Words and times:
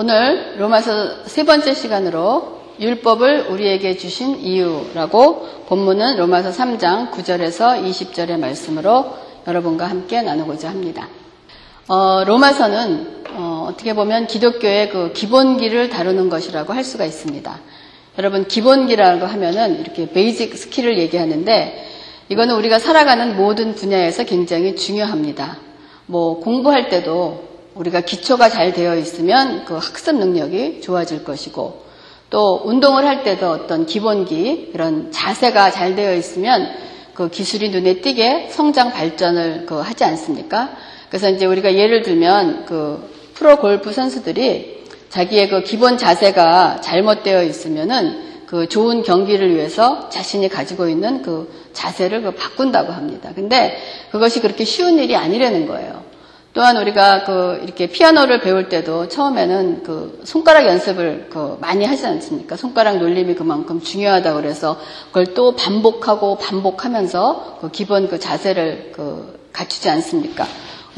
오늘 0.00 0.54
로마서 0.58 1.24
세 1.24 1.42
번째 1.42 1.74
시간으로 1.74 2.60
율법을 2.78 3.48
우리에게 3.50 3.96
주신 3.96 4.38
이유라고 4.38 5.64
본문은 5.66 6.18
로마서 6.18 6.50
3장 6.50 7.10
9절에서 7.10 7.84
20절의 7.84 8.38
말씀으로 8.38 9.16
여러분과 9.48 9.90
함께 9.90 10.22
나누고자 10.22 10.68
합니다. 10.68 11.08
어, 11.88 12.22
로마서는 12.24 13.24
어, 13.30 13.74
떻게 13.76 13.92
보면 13.92 14.28
기독교의 14.28 14.90
그 14.90 15.12
기본기를 15.14 15.90
다루는 15.90 16.28
것이라고 16.28 16.72
할 16.72 16.84
수가 16.84 17.04
있습니다. 17.04 17.58
여러분 18.18 18.46
기본기라고 18.46 19.26
하면은 19.26 19.80
이렇게 19.80 20.08
basic 20.12 20.56
skill을 20.56 20.96
얘기하는데 20.98 21.88
이거는 22.28 22.54
우리가 22.54 22.78
살아가는 22.78 23.36
모든 23.36 23.74
분야에서 23.74 24.22
굉장히 24.22 24.76
중요합니다. 24.76 25.56
뭐 26.06 26.38
공부할 26.38 26.88
때도 26.88 27.47
우리가 27.78 28.00
기초가 28.00 28.48
잘 28.48 28.72
되어 28.72 28.96
있으면 28.96 29.64
그 29.64 29.74
학습 29.74 30.16
능력이 30.16 30.80
좋아질 30.80 31.24
것이고 31.24 31.86
또 32.30 32.60
운동을 32.64 33.06
할 33.06 33.22
때도 33.22 33.48
어떤 33.48 33.86
기본기 33.86 34.72
이런 34.74 35.10
자세가 35.12 35.70
잘 35.70 35.94
되어 35.94 36.14
있으면 36.14 36.68
그 37.14 37.28
기술이 37.30 37.70
눈에 37.70 38.00
띄게 38.00 38.48
성장 38.50 38.92
발전을 38.92 39.66
그 39.66 39.76
하지 39.76 40.04
않습니까? 40.04 40.70
그래서 41.08 41.30
이제 41.30 41.46
우리가 41.46 41.74
예를 41.74 42.02
들면 42.02 42.66
그 42.66 43.10
프로 43.34 43.56
골프 43.56 43.92
선수들이 43.92 44.84
자기의 45.08 45.48
그 45.48 45.62
기본 45.62 45.96
자세가 45.96 46.80
잘못되어 46.80 47.44
있으면은 47.44 48.26
그 48.46 48.68
좋은 48.68 49.02
경기를 49.02 49.54
위해서 49.54 50.08
자신이 50.10 50.48
가지고 50.48 50.88
있는 50.88 51.22
그 51.22 51.52
자세를 51.72 52.22
그 52.22 52.30
바꾼다고 52.32 52.92
합니다. 52.92 53.30
근데 53.34 53.78
그것이 54.10 54.40
그렇게 54.40 54.64
쉬운 54.64 54.98
일이 54.98 55.16
아니라는 55.16 55.66
거예요. 55.66 56.07
또한 56.58 56.76
우리가 56.76 57.22
그 57.22 57.60
이렇게 57.62 57.86
피아노를 57.86 58.40
배울 58.40 58.68
때도 58.68 59.06
처음에는 59.06 59.84
그 59.84 60.20
손가락 60.24 60.66
연습을 60.66 61.28
그 61.30 61.56
많이 61.60 61.84
하지 61.84 62.04
않습니까? 62.04 62.56
손가락 62.56 62.98
놀림이 62.98 63.36
그만큼 63.36 63.80
중요하다 63.80 64.34
그래서 64.34 64.76
그걸 65.06 65.34
또 65.34 65.54
반복하고 65.54 66.36
반복하면서 66.38 67.58
그 67.60 67.70
기본 67.70 68.08
그 68.08 68.18
자세를 68.18 68.90
그 68.92 69.38
갖추지 69.52 69.88
않습니까? 69.88 70.48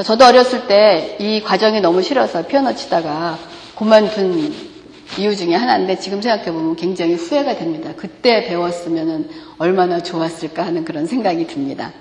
저도 0.02 0.24
어렸을 0.24 0.66
때 0.66 1.18
이 1.20 1.42
과정이 1.42 1.82
너무 1.82 2.00
싫어서 2.00 2.46
피아노 2.46 2.74
치다가 2.74 3.36
그만둔 3.76 4.54
이유 5.18 5.36
중에 5.36 5.54
하나인데 5.54 5.98
지금 5.98 6.22
생각해보면 6.22 6.76
굉장히 6.76 7.16
후회가 7.16 7.56
됩니다. 7.56 7.92
그때 7.98 8.46
배웠으면 8.46 9.28
얼마나 9.58 10.02
좋았을까 10.02 10.64
하는 10.64 10.86
그런 10.86 11.04
생각이 11.04 11.46
듭니다. 11.46 11.92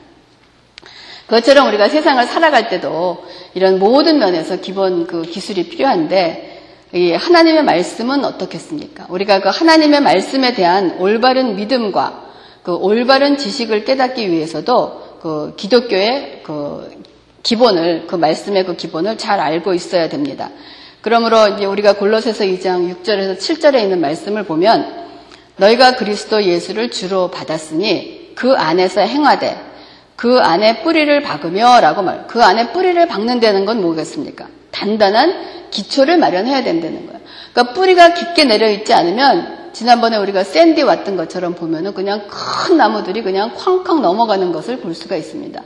그것처럼 1.29 1.67
우리가 1.67 1.89
세상을 1.89 2.25
살아갈 2.25 2.69
때도 2.69 3.23
이런 3.53 3.77
모든 3.77 4.17
면에서 4.17 4.57
기본 4.57 5.05
그 5.05 5.21
기술이 5.21 5.69
필요한데 5.69 6.61
하나님의 7.17 7.63
말씀은 7.63 8.25
어떻겠습니까? 8.25 9.05
우리가 9.09 9.39
그 9.39 9.49
하나님의 9.49 10.01
말씀에 10.01 10.55
대한 10.55 10.97
올바른 10.97 11.55
믿음과 11.55 12.29
그 12.63 12.73
올바른 12.73 13.37
지식을 13.37 13.85
깨닫기 13.85 14.31
위해서도 14.31 15.19
그 15.21 15.53
기독교의 15.55 16.41
그 16.41 16.89
기본을 17.43 18.07
그 18.07 18.15
말씀의 18.15 18.65
그 18.65 18.75
기본을 18.75 19.19
잘 19.19 19.39
알고 19.39 19.75
있어야 19.75 20.09
됩니다. 20.09 20.49
그러므로 21.01 21.47
이제 21.49 21.65
우리가 21.65 21.93
골로새서 21.93 22.43
2장 22.45 23.03
6절에서 23.03 23.37
7절에 23.37 23.83
있는 23.83 24.01
말씀을 24.01 24.43
보면 24.45 25.07
너희가 25.57 25.95
그리스도 25.95 26.43
예수를 26.43 26.89
주로 26.89 27.29
받았으니 27.29 28.31
그 28.33 28.53
안에서 28.53 29.01
행하되 29.01 29.68
그 30.19 30.37
안에 30.37 30.81
뿌리를 30.83 31.21
박으며 31.21 31.79
라고 31.79 32.01
말. 32.01 32.27
그 32.27 32.43
안에 32.43 32.73
뿌리를 32.73 33.07
박는다는 33.07 33.65
건 33.65 33.79
뭐겠습니까? 33.79 34.47
단단한 34.69 35.69
기초를 35.71 36.17
마련해야 36.17 36.61
된다는 36.61 37.05
거예요. 37.05 37.21
그러니까 37.53 37.73
뿌리가 37.73 38.13
깊게 38.15 38.43
내려 38.43 38.67
있지 38.69 38.93
않으면 38.93 39.69
지난번에 39.71 40.17
우리가 40.17 40.43
샌디 40.43 40.81
왔던 40.81 41.15
것처럼 41.15 41.55
보면은 41.55 41.93
그냥 41.93 42.27
큰 42.27 42.75
나무들이 42.75 43.23
그냥 43.23 43.53
쾅쾅 43.55 44.01
넘어가는 44.01 44.51
것을 44.51 44.81
볼 44.81 44.93
수가 44.93 45.15
있습니다. 45.15 45.61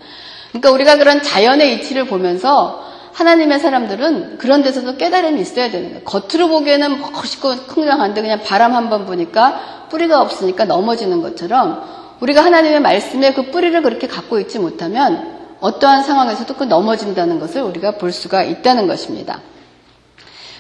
그러니까 0.50 0.70
우리가 0.70 0.98
그런 0.98 1.24
자연의 1.24 1.74
이치를 1.78 2.06
보면서 2.06 2.86
하나님의 3.14 3.60
사람들은 3.60 4.38
그런 4.38 4.62
데서도 4.62 4.98
깨달음이 4.98 5.42
있어야 5.42 5.72
되는 5.72 5.90
거예요. 5.90 6.04
겉으로 6.04 6.48
보기에는 6.50 7.02
멋있고 7.12 7.56
쿵장한데 7.66 8.22
그냥 8.22 8.40
바람 8.44 8.76
한 8.76 8.92
번 8.92 9.08
부니까 9.08 9.88
뿌리가 9.90 10.22
없으니까 10.22 10.66
넘어지는 10.66 11.24
것처럼 11.24 12.03
우리가 12.24 12.44
하나님의 12.46 12.80
말씀에 12.80 13.34
그 13.34 13.52
뿌리를 13.52 13.82
그렇게 13.82 14.08
갖고 14.08 14.40
있지 14.40 14.58
못하면 14.58 15.58
어떠한 15.60 16.04
상황에서도 16.04 16.54
그 16.56 16.64
넘어진다는 16.64 17.38
것을 17.40 17.62
우리가 17.64 17.98
볼 17.98 18.14
수가 18.14 18.44
있다는 18.44 18.88
것입니다. 18.88 19.42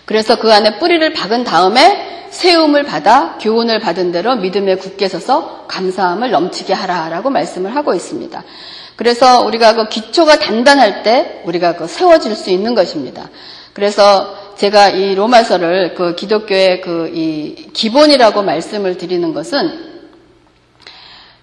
그래서 0.04 0.38
그 0.38 0.52
안에 0.52 0.80
뿌리를 0.80 1.14
박은 1.14 1.46
다음에 1.46 2.28
세움을 2.32 2.84
받아 2.84 3.38
교훈을 3.40 3.80
받은 3.80 4.12
대로 4.12 4.36
믿음에 4.36 4.76
굳게 4.76 5.08
서서 5.08 5.66
감사함을 5.70 6.32
넘치게 6.32 6.74
하라라고 6.74 7.30
말씀을 7.30 7.74
하고 7.74 7.94
있습니다. 7.94 8.44
그래서 8.98 9.46
우리가 9.46 9.74
그 9.76 9.88
기초가 9.88 10.40
단단할 10.40 11.04
때 11.04 11.44
우리가 11.46 11.78
그 11.78 11.88
세워질 11.88 12.36
수 12.36 12.50
있는 12.50 12.76
것입니다. 12.76 13.30
그래서 13.72 14.36
제가 14.58 14.90
이 14.90 15.16
로마서를 15.16 15.96
그 15.96 16.16
기독교의 16.16 16.82
그 16.82 17.10
이 17.14 17.70
기본이라고 17.72 18.42
말씀을 18.42 18.98
드리는 18.98 19.34
것은 19.34 19.93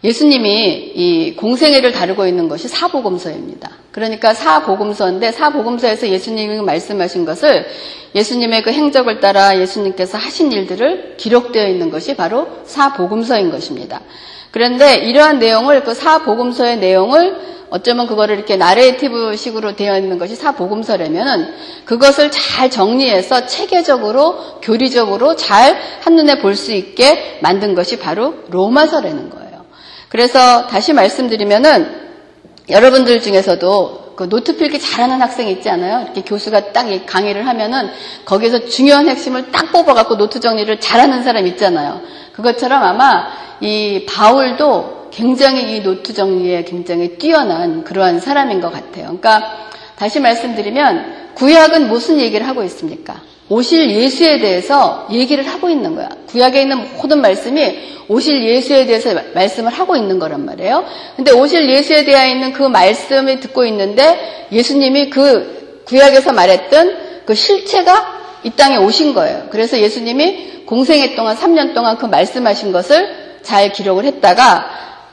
예수님이 0.02 0.92
이 0.94 1.36
공생애를 1.36 1.92
다루고 1.92 2.26
있는 2.26 2.48
것이 2.48 2.68
사복음서입니다. 2.68 3.70
그러니까 3.92 4.32
사복음서인데 4.32 5.32
사복음서에서 5.32 6.08
예수님이 6.08 6.62
말씀하신 6.62 7.26
것을 7.26 7.66
예수님의 8.14 8.62
그 8.62 8.72
행적을 8.72 9.20
따라 9.20 9.58
예수님께서 9.58 10.16
하신 10.16 10.52
일들을 10.52 11.16
기록되어 11.18 11.68
있는 11.68 11.90
것이 11.90 12.16
바로 12.16 12.48
사복음서인 12.64 13.50
것입니다. 13.50 14.00
그런데 14.52 14.96
이러한 14.96 15.38
내용을 15.38 15.84
그 15.84 15.92
사복음서의 15.94 16.78
내용을 16.78 17.50
어쩌면 17.68 18.08
그거를 18.08 18.34
이렇게 18.34 18.56
나레이티브 18.56 19.36
식으로 19.36 19.76
되어 19.76 19.96
있는 19.96 20.18
것이 20.18 20.34
사복음서라면은 20.34 21.54
그것을 21.84 22.30
잘 22.32 22.68
정리해서 22.68 23.46
체계적으로 23.46 24.60
교리적으로 24.60 25.36
잘 25.36 25.78
한눈에 26.00 26.40
볼 26.40 26.56
수 26.56 26.72
있게 26.72 27.38
만든 27.42 27.74
것이 27.74 27.98
바로 27.98 28.34
로마서라는 28.48 29.30
거예요. 29.30 29.39
그래서 30.10 30.66
다시 30.66 30.92
말씀드리면은 30.92 32.10
여러분들 32.68 33.22
중에서도 33.22 34.00
그 34.16 34.28
노트 34.28 34.56
필기 34.56 34.78
잘하는 34.78 35.22
학생이 35.22 35.50
있지 35.52 35.70
않아요? 35.70 36.02
이렇게 36.02 36.20
교수가 36.20 36.72
딱 36.72 36.86
강의를 37.06 37.46
하면은 37.46 37.88
거기서 38.26 38.66
중요한 38.66 39.08
핵심을 39.08 39.50
딱 39.50 39.72
뽑아갖고 39.72 40.18
노트 40.18 40.40
정리를 40.40 40.78
잘하는 40.78 41.22
사람 41.22 41.46
있잖아요. 41.46 42.02
그것처럼 42.32 42.82
아마 42.82 43.28
이 43.60 44.04
바울도 44.06 45.08
굉장히 45.10 45.76
이 45.76 45.82
노트 45.82 46.12
정리에 46.12 46.64
굉장히 46.64 47.16
뛰어난 47.16 47.82
그러한 47.82 48.20
사람인 48.20 48.60
것 48.60 48.70
같아요. 48.70 49.04
그러니까 49.04 49.68
다시 49.96 50.20
말씀드리면 50.20 51.30
구약은 51.34 51.88
무슨 51.88 52.18
얘기를 52.18 52.46
하고 52.46 52.62
있습니까? 52.64 53.22
오실 53.50 53.90
예수에 53.90 54.38
대해서 54.38 55.08
얘기를 55.10 55.44
하고 55.46 55.68
있는 55.68 55.96
거야. 55.96 56.08
구약에 56.28 56.62
있는 56.62 56.86
모든 56.96 57.20
말씀이 57.20 57.90
오실 58.06 58.44
예수에 58.44 58.86
대해서 58.86 59.12
말씀을 59.34 59.72
하고 59.72 59.96
있는 59.96 60.20
거란 60.20 60.44
말이에요. 60.46 60.84
근데 61.16 61.32
오실 61.32 61.68
예수에 61.68 62.04
대해 62.04 62.30
있는 62.30 62.52
그 62.52 62.62
말씀을 62.62 63.40
듣고 63.40 63.64
있는데 63.66 64.46
예수님이 64.52 65.10
그 65.10 65.82
구약에서 65.84 66.32
말했던 66.32 67.24
그 67.26 67.34
실체가 67.34 68.20
이 68.44 68.50
땅에 68.50 68.76
오신 68.76 69.14
거예요. 69.14 69.48
그래서 69.50 69.80
예수님이 69.80 70.62
공생애 70.64 71.16
동안 71.16 71.36
3년 71.36 71.74
동안 71.74 71.98
그 71.98 72.06
말씀하신 72.06 72.70
것을 72.70 73.40
잘 73.42 73.72
기록을 73.72 74.04
했다가 74.04 74.64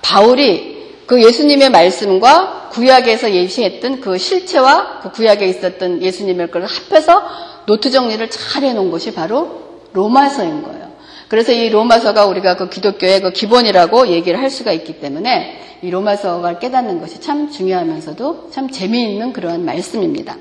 바울이 0.03 0.77
그 1.07 1.23
예수님의 1.23 1.71
말씀과 1.71 2.69
구약에서 2.71 3.31
예시했던 3.31 4.01
그 4.01 4.19
실체와 4.19 4.99
그 5.01 5.11
구약에 5.11 5.47
있었던 5.47 6.03
예수님의 6.03 6.51
것을 6.51 6.67
합해서 6.67 7.23
노트 7.67 7.91
정리를 7.91 8.29
잘 8.29 8.63
해놓은 8.63 8.89
것이 8.89 9.13
바로 9.13 9.81
로마서인 9.91 10.63
거예요. 10.63 10.87
그래서 11.27 11.51
이 11.51 11.69
로마서가 11.69 12.25
우리가 12.25 12.55
그 12.55 12.69
기독교의 12.69 13.21
그 13.21 13.31
기본이라고 13.31 14.07
얘기를 14.07 14.39
할 14.39 14.49
수가 14.49 14.71
있기 14.71 15.01
때문에 15.01 15.61
이 15.81 15.89
로마서가 15.89 16.59
깨닫는 16.59 17.01
것이 17.01 17.19
참 17.19 17.51
중요하면서도 17.51 18.51
참 18.51 18.69
재미있는 18.69 19.33
그러한 19.33 19.65
말씀입니다. 19.65 20.37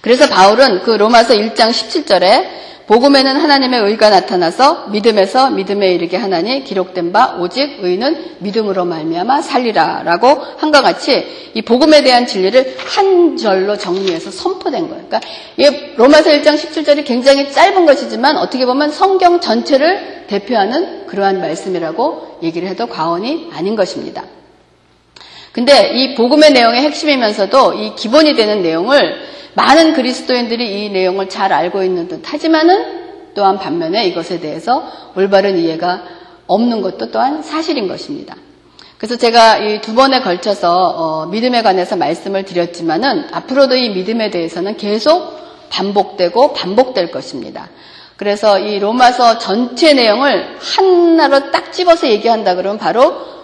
그래서 0.00 0.26
바울은 0.28 0.82
그 0.82 0.92
로마서 0.92 1.34
1장 1.34 1.70
17절에 1.70 2.46
복음에는 2.88 3.36
하나님의 3.36 3.82
의가 3.82 4.08
나타나서 4.08 4.86
믿음에서 4.88 5.50
믿음에 5.50 5.92
이르게 5.92 6.16
하나니 6.16 6.64
기록된 6.64 7.12
바 7.12 7.36
오직 7.38 7.80
의는 7.82 8.36
믿음으로 8.38 8.86
말미암아 8.86 9.42
살리라라고 9.42 10.28
한것 10.56 10.82
같이 10.82 11.26
이 11.52 11.60
복음에 11.60 12.02
대한 12.02 12.26
진리를 12.26 12.76
한 12.78 13.36
절로 13.36 13.76
정리해서 13.76 14.30
선포된 14.30 14.88
거예요. 14.88 15.04
그러니까 15.06 15.20
이 15.58 15.96
로마서 15.96 16.30
1장 16.30 16.54
17절이 16.54 17.04
굉장히 17.04 17.52
짧은 17.52 17.84
것이지만 17.84 18.38
어떻게 18.38 18.64
보면 18.64 18.90
성경 18.90 19.38
전체를 19.38 20.24
대표하는 20.28 21.06
그러한 21.06 21.40
말씀이라고 21.40 22.38
얘기를 22.42 22.68
해도 22.68 22.86
과언이 22.86 23.50
아닌 23.52 23.76
것입니다. 23.76 24.24
근데 25.52 25.90
이 25.94 26.14
복음의 26.14 26.52
내용의 26.52 26.82
핵심이면서도 26.82 27.74
이 27.74 27.94
기본이 27.94 28.34
되는 28.34 28.62
내용을 28.62 29.16
많은 29.54 29.94
그리스도인들이 29.94 30.84
이 30.84 30.90
내용을 30.90 31.28
잘 31.28 31.52
알고 31.52 31.82
있는 31.82 32.06
듯 32.08 32.22
하지만은 32.24 33.32
또한 33.34 33.58
반면에 33.58 34.06
이것에 34.06 34.40
대해서 34.40 34.84
올바른 35.16 35.58
이해가 35.58 36.02
없는 36.46 36.82
것도 36.82 37.10
또한 37.10 37.42
사실인 37.42 37.88
것입니다. 37.88 38.36
그래서 38.98 39.16
제가 39.16 39.58
이 39.58 39.80
두 39.80 39.94
번에 39.94 40.20
걸쳐서 40.20 40.74
어, 40.74 41.26
믿음에 41.26 41.62
관해서 41.62 41.96
말씀을 41.96 42.44
드렸지만은 42.44 43.28
앞으로도 43.32 43.76
이 43.76 43.90
믿음에 43.90 44.30
대해서는 44.30 44.76
계속 44.76 45.38
반복되고 45.70 46.52
반복될 46.52 47.10
것입니다. 47.10 47.68
그래서 48.16 48.58
이 48.58 48.80
로마서 48.80 49.38
전체 49.38 49.94
내용을 49.94 50.58
하나로 50.58 51.52
딱 51.52 51.72
집어서 51.72 52.08
얘기한다 52.08 52.56
그러면 52.56 52.78
바로 52.78 53.37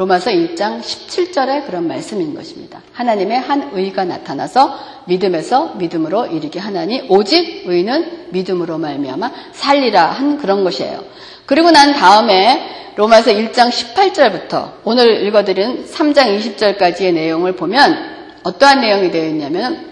로마서 0.00 0.30
1장 0.30 0.80
17절의 0.80 1.66
그런 1.66 1.86
말씀인 1.86 2.34
것입니다. 2.34 2.80
하나님의 2.94 3.38
한 3.38 3.70
의가 3.74 4.06
나타나서 4.06 4.78
믿음에서 5.04 5.74
믿음으로 5.74 6.24
이르게 6.28 6.58
하나니 6.58 7.04
오직 7.10 7.64
의는 7.66 8.28
믿음으로 8.30 8.78
말미암아 8.78 9.30
살리라 9.52 10.06
한 10.06 10.38
그런 10.38 10.64
것이에요. 10.64 11.04
그리고 11.44 11.70
난 11.70 11.92
다음에 11.92 12.92
로마서 12.96 13.32
1장 13.32 13.68
18절부터 13.68 14.72
오늘 14.84 15.22
읽어드린 15.26 15.84
3장 15.84 16.34
20절까지의 16.38 17.12
내용을 17.12 17.52
보면 17.52 18.38
어떠한 18.42 18.80
내용이 18.80 19.10
되어 19.10 19.26
있냐면 19.26 19.90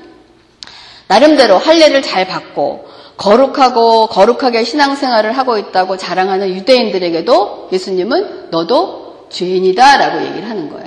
나름대로 1.06 1.58
할례를 1.58 2.00
잘 2.00 2.26
받고 2.26 2.88
거룩하고 3.19 4.06
거룩하게 4.06 4.64
신앙생활을 4.64 5.32
하고 5.32 5.58
있다고 5.58 5.99
자랑하는 5.99 6.49
유대인들에게도 6.49 7.69
예수님은 7.72 8.49
너도 8.50 9.07
죄인이다라고 9.30 10.26
얘기를 10.26 10.48
하는 10.48 10.69
거예요. 10.70 10.86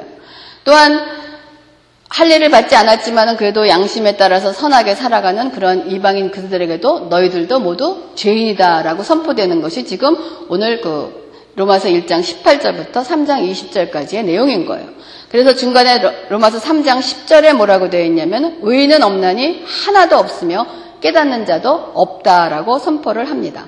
또한 0.63 1.21
할례를 2.09 2.49
받지 2.49 2.75
않았지만은 2.75 3.38
그래도 3.38 3.69
양심에 3.69 4.17
따라서 4.17 4.51
선하게 4.51 4.95
살아가는 4.95 5.51
그런 5.51 5.89
이방인 5.89 6.31
그들에게도 6.31 7.07
너희들도 7.09 7.59
모두 7.59 8.09
죄인이다라고 8.15 9.01
선포되는 9.03 9.61
것이 9.61 9.85
지금 9.85 10.17
오늘 10.49 10.81
그 10.81 11.31
로마서 11.55 11.88
1장 11.88 12.21
18절부터 12.21 13.03
3장 13.03 13.49
20절까지의 13.49 14.25
내용인 14.25 14.65
거예요. 14.65 14.89
그래서 15.29 15.55
중간에 15.55 16.01
로마서 16.29 16.59
3장 16.59 16.99
10절에 16.99 17.53
뭐라고 17.53 17.89
되어 17.89 18.03
있냐면 18.05 18.59
의인은 18.61 19.01
없나니 19.03 19.63
하나도 19.65 20.17
없으며 20.17 20.67
깨닫는 20.99 21.45
자도 21.45 21.91
없다라고 21.93 22.79
선포를 22.79 23.29
합니다. 23.29 23.65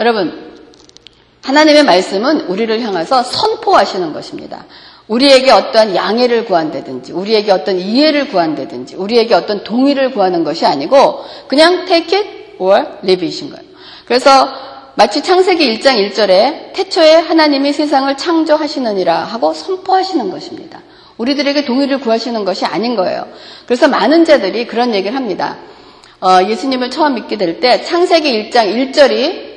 여러분 0.00 0.47
하나님의 1.48 1.84
말씀은 1.84 2.42
우리를 2.42 2.78
향해서 2.82 3.22
선포하시는 3.22 4.12
것입니다. 4.12 4.66
우리에게 5.06 5.50
어떠한 5.50 5.96
양해를 5.96 6.44
구한다든지, 6.44 7.12
우리에게 7.12 7.52
어떤 7.52 7.78
이해를 7.78 8.28
구한다든지, 8.28 8.96
우리에게 8.96 9.32
어떤 9.32 9.64
동의를 9.64 10.10
구하는 10.10 10.44
것이 10.44 10.66
아니고, 10.66 11.24
그냥 11.46 11.86
take 11.86 12.18
it 12.18 12.28
or 12.58 12.84
leave 13.02 13.26
it인 13.26 13.48
거예요. 13.48 13.64
그래서 14.04 14.46
마치 14.94 15.22
창세기 15.22 15.78
1장 15.78 16.12
1절에 16.12 16.74
태초에 16.74 17.14
하나님이 17.14 17.72
세상을 17.72 18.14
창조하시느니라 18.14 19.16
하고 19.16 19.54
선포하시는 19.54 20.30
것입니다. 20.30 20.82
우리들에게 21.16 21.64
동의를 21.64 22.00
구하시는 22.00 22.44
것이 22.44 22.66
아닌 22.66 22.94
거예요. 22.94 23.26
그래서 23.64 23.88
많은 23.88 24.26
자들이 24.26 24.66
그런 24.66 24.94
얘기를 24.94 25.16
합니다. 25.16 25.56
어, 26.20 26.42
예수님을 26.46 26.90
처음 26.90 27.14
믿게 27.14 27.38
될 27.38 27.60
때 27.60 27.82
창세기 27.84 28.50
1장 28.50 28.92
1절이 28.92 29.47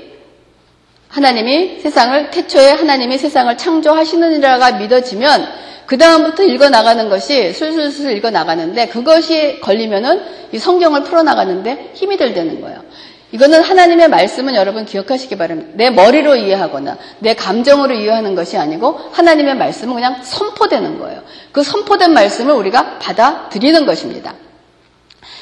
하나님이 1.11 1.79
세상을 1.81 2.31
태초에 2.31 2.71
하나님이 2.71 3.17
세상을 3.17 3.55
창조하시느니라가 3.57 4.73
믿어지면 4.73 5.47
그 5.85 5.97
다음부터 5.97 6.43
읽어 6.43 6.69
나가는 6.69 7.09
것이 7.09 7.51
술술술 7.53 8.15
읽어 8.17 8.29
나가는데 8.29 8.87
그것이 8.87 9.59
걸리면은 9.59 10.21
이 10.53 10.57
성경을 10.57 11.03
풀어 11.03 11.21
나가는데 11.21 11.91
힘이 11.93 12.17
들되는 12.17 12.61
거예요. 12.61 12.81
이거는 13.33 13.61
하나님의 13.61 14.09
말씀은 14.09 14.55
여러분 14.55 14.85
기억하시기 14.85 15.37
바랍니다. 15.37 15.71
내 15.75 15.89
머리로 15.89 16.35
이해하거나 16.35 16.97
내 17.19 17.33
감정으로 17.33 17.93
이해하는 17.93 18.35
것이 18.35 18.57
아니고 18.57 18.99
하나님의 19.11 19.55
말씀은 19.55 19.93
그냥 19.93 20.21
선포되는 20.23 20.99
거예요. 20.99 21.21
그 21.51 21.63
선포된 21.63 22.13
말씀을 22.13 22.53
우리가 22.53 22.99
받아들이는 22.99 23.85
것입니다. 23.85 24.33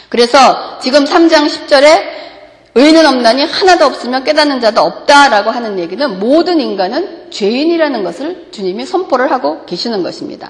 그래서 0.10 0.80
지금 0.82 1.06
3장 1.06 1.48
10절에 1.48 2.29
의인은 2.80 3.06
없나니 3.06 3.44
하나도 3.44 3.86
없으면 3.86 4.24
깨닫는 4.24 4.62
자도 4.62 4.80
없다라고 4.80 5.52
하는 5.52 5.80
얘기는 5.80 6.18
모든 6.18 6.62
인간은 6.62 7.30
죄인이라는 7.30 8.06
것을 8.06 8.48
주님이 8.52 8.86
선포를 8.86 9.32
하고 9.32 9.66
계시는 9.66 10.02
것입니다. 10.02 10.50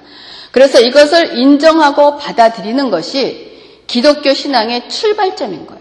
그래서 0.51 0.79
이것을 0.79 1.39
인정하고 1.39 2.17
받아들이는 2.17 2.91
것이 2.91 3.49
기독교 3.87 4.35
신앙의 4.35 4.89
출발점인 4.89 5.65
거예요. 5.65 5.79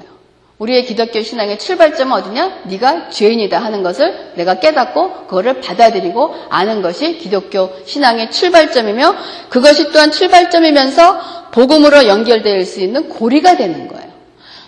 우리의 0.56 0.86
기독교 0.86 1.20
신앙의 1.20 1.58
출발점은 1.58 2.16
어디냐? 2.16 2.62
네가 2.64 3.10
죄인이다 3.10 3.58
하는 3.58 3.82
것을 3.82 4.32
내가 4.34 4.58
깨닫고 4.58 5.26
그거를 5.26 5.60
받아들이고 5.60 6.34
아는 6.48 6.80
것이 6.80 7.18
기독교 7.18 7.70
신앙의 7.84 8.30
출발점이며 8.30 9.16
그것이 9.50 9.92
또한 9.92 10.10
출발점이면서 10.10 11.50
복음으로 11.52 12.06
연결될 12.06 12.64
수 12.64 12.80
있는 12.80 13.10
고리가 13.10 13.58
되는 13.58 13.86
거예요. 13.86 14.08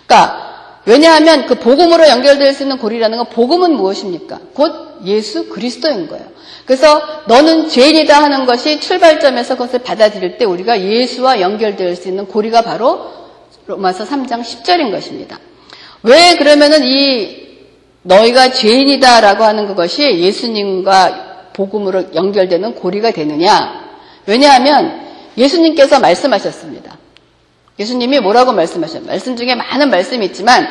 그러니까 0.05 0.50
왜냐하면 0.85 1.45
그 1.45 1.55
복음으로 1.55 2.07
연결될 2.07 2.53
수 2.53 2.63
있는 2.63 2.77
고리라는 2.77 3.17
건 3.17 3.27
복음은 3.29 3.73
무엇입니까? 3.73 4.39
곧 4.53 5.01
예수 5.05 5.49
그리스도인 5.49 6.07
거예요. 6.07 6.25
그래서 6.65 7.01
너는 7.27 7.69
죄인이다 7.69 8.23
하는 8.23 8.45
것이 8.45 8.79
출발점에서 8.79 9.55
그것을 9.55 9.79
받아들일 9.79 10.37
때 10.37 10.45
우리가 10.45 10.81
예수와 10.81 11.41
연결될 11.41 11.95
수 11.95 12.07
있는 12.07 12.25
고리가 12.27 12.61
바로 12.61 13.11
로마서 13.67 14.05
3장 14.05 14.41
10절인 14.41 14.91
것입니다. 14.91 15.39
왜 16.03 16.35
그러면은 16.35 16.83
이 16.83 17.41
너희가 18.03 18.51
죄인이다라고 18.51 19.43
하는 19.43 19.67
그것이 19.67 20.03
예수님과 20.19 21.51
복음으로 21.53 22.13
연결되는 22.15 22.75
고리가 22.75 23.11
되느냐? 23.11 23.81
왜냐하면 24.25 25.01
예수님께서 25.37 25.99
말씀하셨습니다. 25.99 26.97
예수님이 27.81 28.19
뭐라고 28.19 28.53
말씀하셨어요? 28.53 29.07
말씀 29.07 29.35
중에 29.35 29.55
많은 29.55 29.89
말씀이 29.89 30.25
있지만 30.27 30.67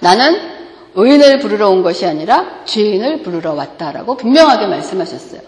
나는 0.00 0.38
의인을 0.94 1.40
부르러 1.40 1.70
온 1.70 1.82
것이 1.82 2.06
아니라 2.06 2.64
죄인을 2.66 3.22
부르러 3.22 3.54
왔다라고 3.54 4.16
분명하게 4.16 4.66
말씀하셨어요. 4.66 5.40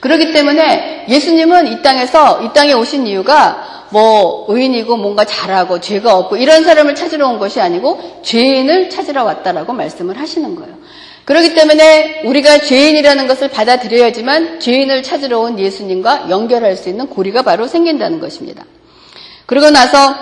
그렇기 0.00 0.32
때문에 0.32 1.06
예수님은 1.08 1.72
이 1.72 1.82
땅에서 1.82 2.42
이 2.42 2.52
땅에 2.52 2.72
오신 2.72 3.06
이유가 3.06 3.86
뭐 3.90 4.46
의인이고 4.48 4.96
뭔가 4.96 5.24
잘하고 5.24 5.80
죄가 5.80 6.16
없고 6.16 6.36
이런 6.36 6.64
사람을 6.64 6.94
찾으러 6.94 7.28
온 7.28 7.38
것이 7.38 7.60
아니고 7.60 8.20
죄인을 8.22 8.90
찾으러 8.90 9.24
왔다라고 9.24 9.72
말씀을 9.72 10.18
하시는 10.18 10.54
거예요. 10.54 10.74
그렇기 11.24 11.54
때문에 11.54 12.22
우리가 12.24 12.58
죄인이라는 12.58 13.26
것을 13.26 13.48
받아들여야지만 13.48 14.60
죄인을 14.60 15.02
찾으러 15.02 15.40
온 15.40 15.58
예수님과 15.58 16.30
연결할 16.30 16.76
수 16.76 16.88
있는 16.88 17.06
고리가 17.06 17.42
바로 17.42 17.66
생긴다는 17.66 18.20
것입니다. 18.20 18.64
그러고 19.50 19.70
나서 19.70 20.14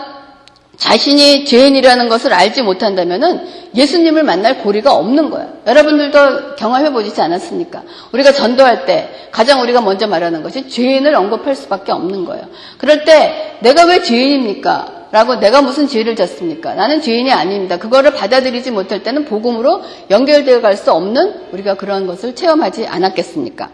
자신이 0.78 1.44
죄인이라는 1.44 2.08
것을 2.08 2.32
알지 2.32 2.62
못한다면 2.62 3.46
예수님을 3.74 4.22
만날 4.22 4.60
고리가 4.62 4.94
없는 4.94 5.28
거예요. 5.28 5.52
여러분들도 5.66 6.56
경험해 6.56 6.92
보시지 6.92 7.20
않았습니까? 7.20 7.82
우리가 8.12 8.32
전도할 8.32 8.86
때 8.86 9.10
가장 9.30 9.60
우리가 9.60 9.82
먼저 9.82 10.06
말하는 10.06 10.42
것이 10.42 10.70
죄인을 10.70 11.14
언급할 11.14 11.54
수밖에 11.56 11.92
없는 11.92 12.24
거예요. 12.24 12.46
그럴 12.78 13.04
때 13.04 13.58
내가 13.60 13.84
왜 13.84 14.02
죄인입니까? 14.02 15.08
라고 15.12 15.34
내가 15.34 15.60
무슨 15.60 15.88
죄를 15.88 16.16
졌습니까? 16.16 16.72
나는 16.72 17.02
죄인이 17.02 17.30
아닙니다. 17.30 17.76
그거를 17.76 18.14
받아들이지 18.14 18.70
못할 18.70 19.02
때는 19.02 19.26
복음으로 19.26 19.82
연결되어 20.08 20.62
갈 20.62 20.74
수 20.78 20.90
없는 20.90 21.34
우리가 21.52 21.74
그런 21.74 22.06
것을 22.06 22.34
체험하지 22.34 22.86
않았겠습니까? 22.86 23.68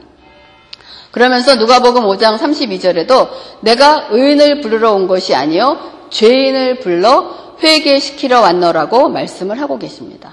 그러면서 1.15 1.55
누가복음 1.55 2.03
5장 2.03 2.37
32절에도 2.39 3.29
내가 3.61 4.09
의인을 4.11 4.61
부르러 4.61 4.95
온 4.95 5.07
것이 5.07 5.33
아니요 5.33 5.79
죄인을 6.11 6.81
불러 6.81 7.57
회개시키러 7.63 8.41
왔노라고 8.41 9.11
말씀을 9.11 9.61
하고 9.61 9.79
계십니다. 9.79 10.33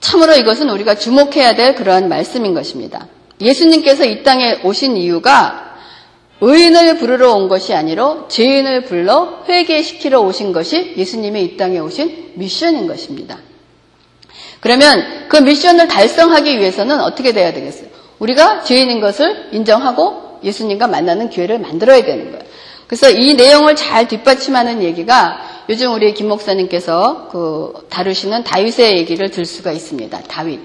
참으로 0.00 0.34
이것은 0.34 0.68
우리가 0.68 0.96
주목해야 0.96 1.54
될 1.54 1.76
그러한 1.76 2.08
말씀인 2.08 2.54
것입니다. 2.54 3.06
예수님께서 3.40 4.04
이 4.04 4.24
땅에 4.24 4.62
오신 4.64 4.96
이유가 4.96 5.76
의인을 6.40 6.98
부르러 6.98 7.34
온 7.34 7.48
것이 7.48 7.72
아니라 7.72 8.24
죄인을 8.26 8.86
불러 8.86 9.44
회개시키러 9.48 10.22
오신 10.22 10.52
것이 10.52 10.94
예수님의 10.96 11.44
이 11.44 11.56
땅에 11.56 11.78
오신 11.78 12.32
미션인 12.34 12.88
것입니다. 12.88 13.38
그러면 14.58 15.28
그 15.28 15.36
미션을 15.36 15.86
달성하기 15.86 16.58
위해서는 16.58 16.98
어떻게 17.00 17.32
돼야 17.32 17.52
되겠어요? 17.52 17.95
우리가 18.18 18.62
죄인인 18.62 19.00
것을 19.00 19.48
인정하고 19.52 20.40
예수님과 20.42 20.86
만나는 20.86 21.30
기회를 21.30 21.58
만들어야 21.58 22.02
되는 22.04 22.30
거예요. 22.30 22.44
그래서 22.86 23.10
이 23.10 23.34
내용을 23.34 23.74
잘 23.76 24.06
뒷받침하는 24.06 24.82
얘기가 24.82 25.64
요즘 25.68 25.92
우리 25.92 26.14
김 26.14 26.28
목사님께서 26.28 27.28
그 27.30 27.86
다루시는 27.90 28.44
다윗의 28.44 28.96
얘기를 28.98 29.30
들 29.30 29.44
수가 29.44 29.72
있습니다. 29.72 30.20
다윗. 30.28 30.60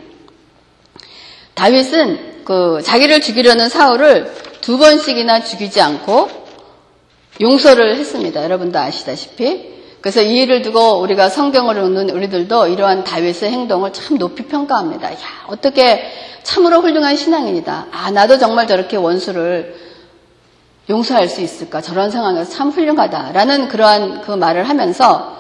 다윗은 1.56 2.44
그 2.46 2.82
자기를 2.84 3.22
죽이려는 3.22 3.70
사울을 3.70 4.32
두 4.62 4.78
번씩이나 4.78 5.44
죽이지 5.44 5.82
않고 5.82 6.30
용서를 7.40 7.96
했습니다. 7.96 8.44
여러분도 8.44 8.78
아시다시피. 8.78 9.81
그래서 10.02 10.22
이 10.22 10.38
일을 10.38 10.64
두고 10.64 11.00
우리가 11.00 11.30
성경을 11.30 11.78
읽는 11.78 12.10
우리들도 12.10 12.68
이러한 12.68 13.04
다윗의 13.04 13.52
행동을 13.52 13.94
참 13.94 14.18
높이 14.18 14.44
평가합니다. 14.48 15.14
야, 15.14 15.18
어떻게 15.48 16.04
참으로 16.44 16.82
훌륭한 16.82 17.16
신앙인이다. 17.16 17.88
아, 17.92 18.12
나도 18.12 18.40
정말 18.40 18.68
저렇게 18.68 18.98
원수를 18.98 19.76
용서할 20.90 21.30
수 21.30 21.42
있을까? 21.42 21.82
저런 21.82 22.10
상황에서 22.10 22.52
참 22.52 22.70
훌륭하다라는 22.70 23.68
그러한 23.68 24.22
그 24.22 24.32
말을 24.32 24.68
하면서 24.68 25.38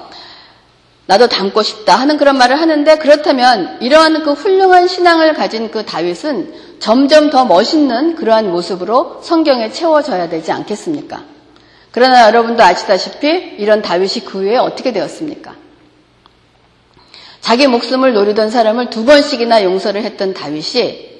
나도 1.07 1.27
닮고 1.27 1.63
싶다 1.63 1.95
하는 1.95 2.17
그런 2.17 2.37
말을 2.37 2.61
하는데 2.61 2.97
그렇다면 2.99 3.79
이러한 3.81 4.23
그 4.23 4.33
훌륭한 4.33 4.87
신앙을 4.87 5.33
가진 5.33 5.71
그 5.71 5.83
다윗은 5.85 6.53
점점 6.79 7.31
더 7.31 7.45
멋있는 7.45 8.15
그러한 8.15 8.51
모습으로 8.51 9.19
성경에 9.23 9.71
채워져야 9.71 10.29
되지 10.29 10.51
않겠습니까? 10.51 11.23
그러나 11.91 12.25
여러분도 12.27 12.63
아시다시피 12.63 13.27
이런 13.57 13.81
다윗이 13.81 14.25
그 14.25 14.39
후에 14.39 14.57
어떻게 14.57 14.93
되었습니까? 14.93 15.55
자기 17.41 17.67
목숨을 17.67 18.13
노리던 18.13 18.49
사람을 18.49 18.89
두 18.89 19.03
번씩이나 19.03 19.63
용서를 19.63 20.03
했던 20.03 20.33
다윗이 20.33 21.11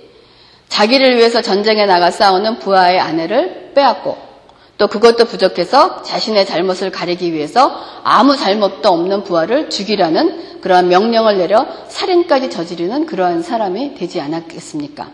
자기를 0.70 1.18
위해서 1.18 1.42
전쟁에 1.42 1.86
나가 1.86 2.12
싸우는 2.12 2.60
부하의 2.60 3.00
아내를 3.00 3.72
빼앗고 3.76 4.32
또 4.78 4.88
그것도 4.88 5.26
부족해서 5.26 6.02
자신의 6.02 6.46
잘못을 6.46 6.92
가리기 6.92 7.34
위해서 7.34 7.80
아무 8.04 8.36
잘못도 8.38 8.90
없는 8.90 9.24
부하를 9.24 9.70
죽이라는 9.70 10.62
그러한 10.62 10.88
명령을 10.88 11.38
내려 11.38 11.68
살인까지 11.88 12.50
저지르는 12.50 13.06
그러한 13.06 13.44
사람이 13.44 13.96
되지 13.96 14.22
않았겠습니까? 14.22 15.08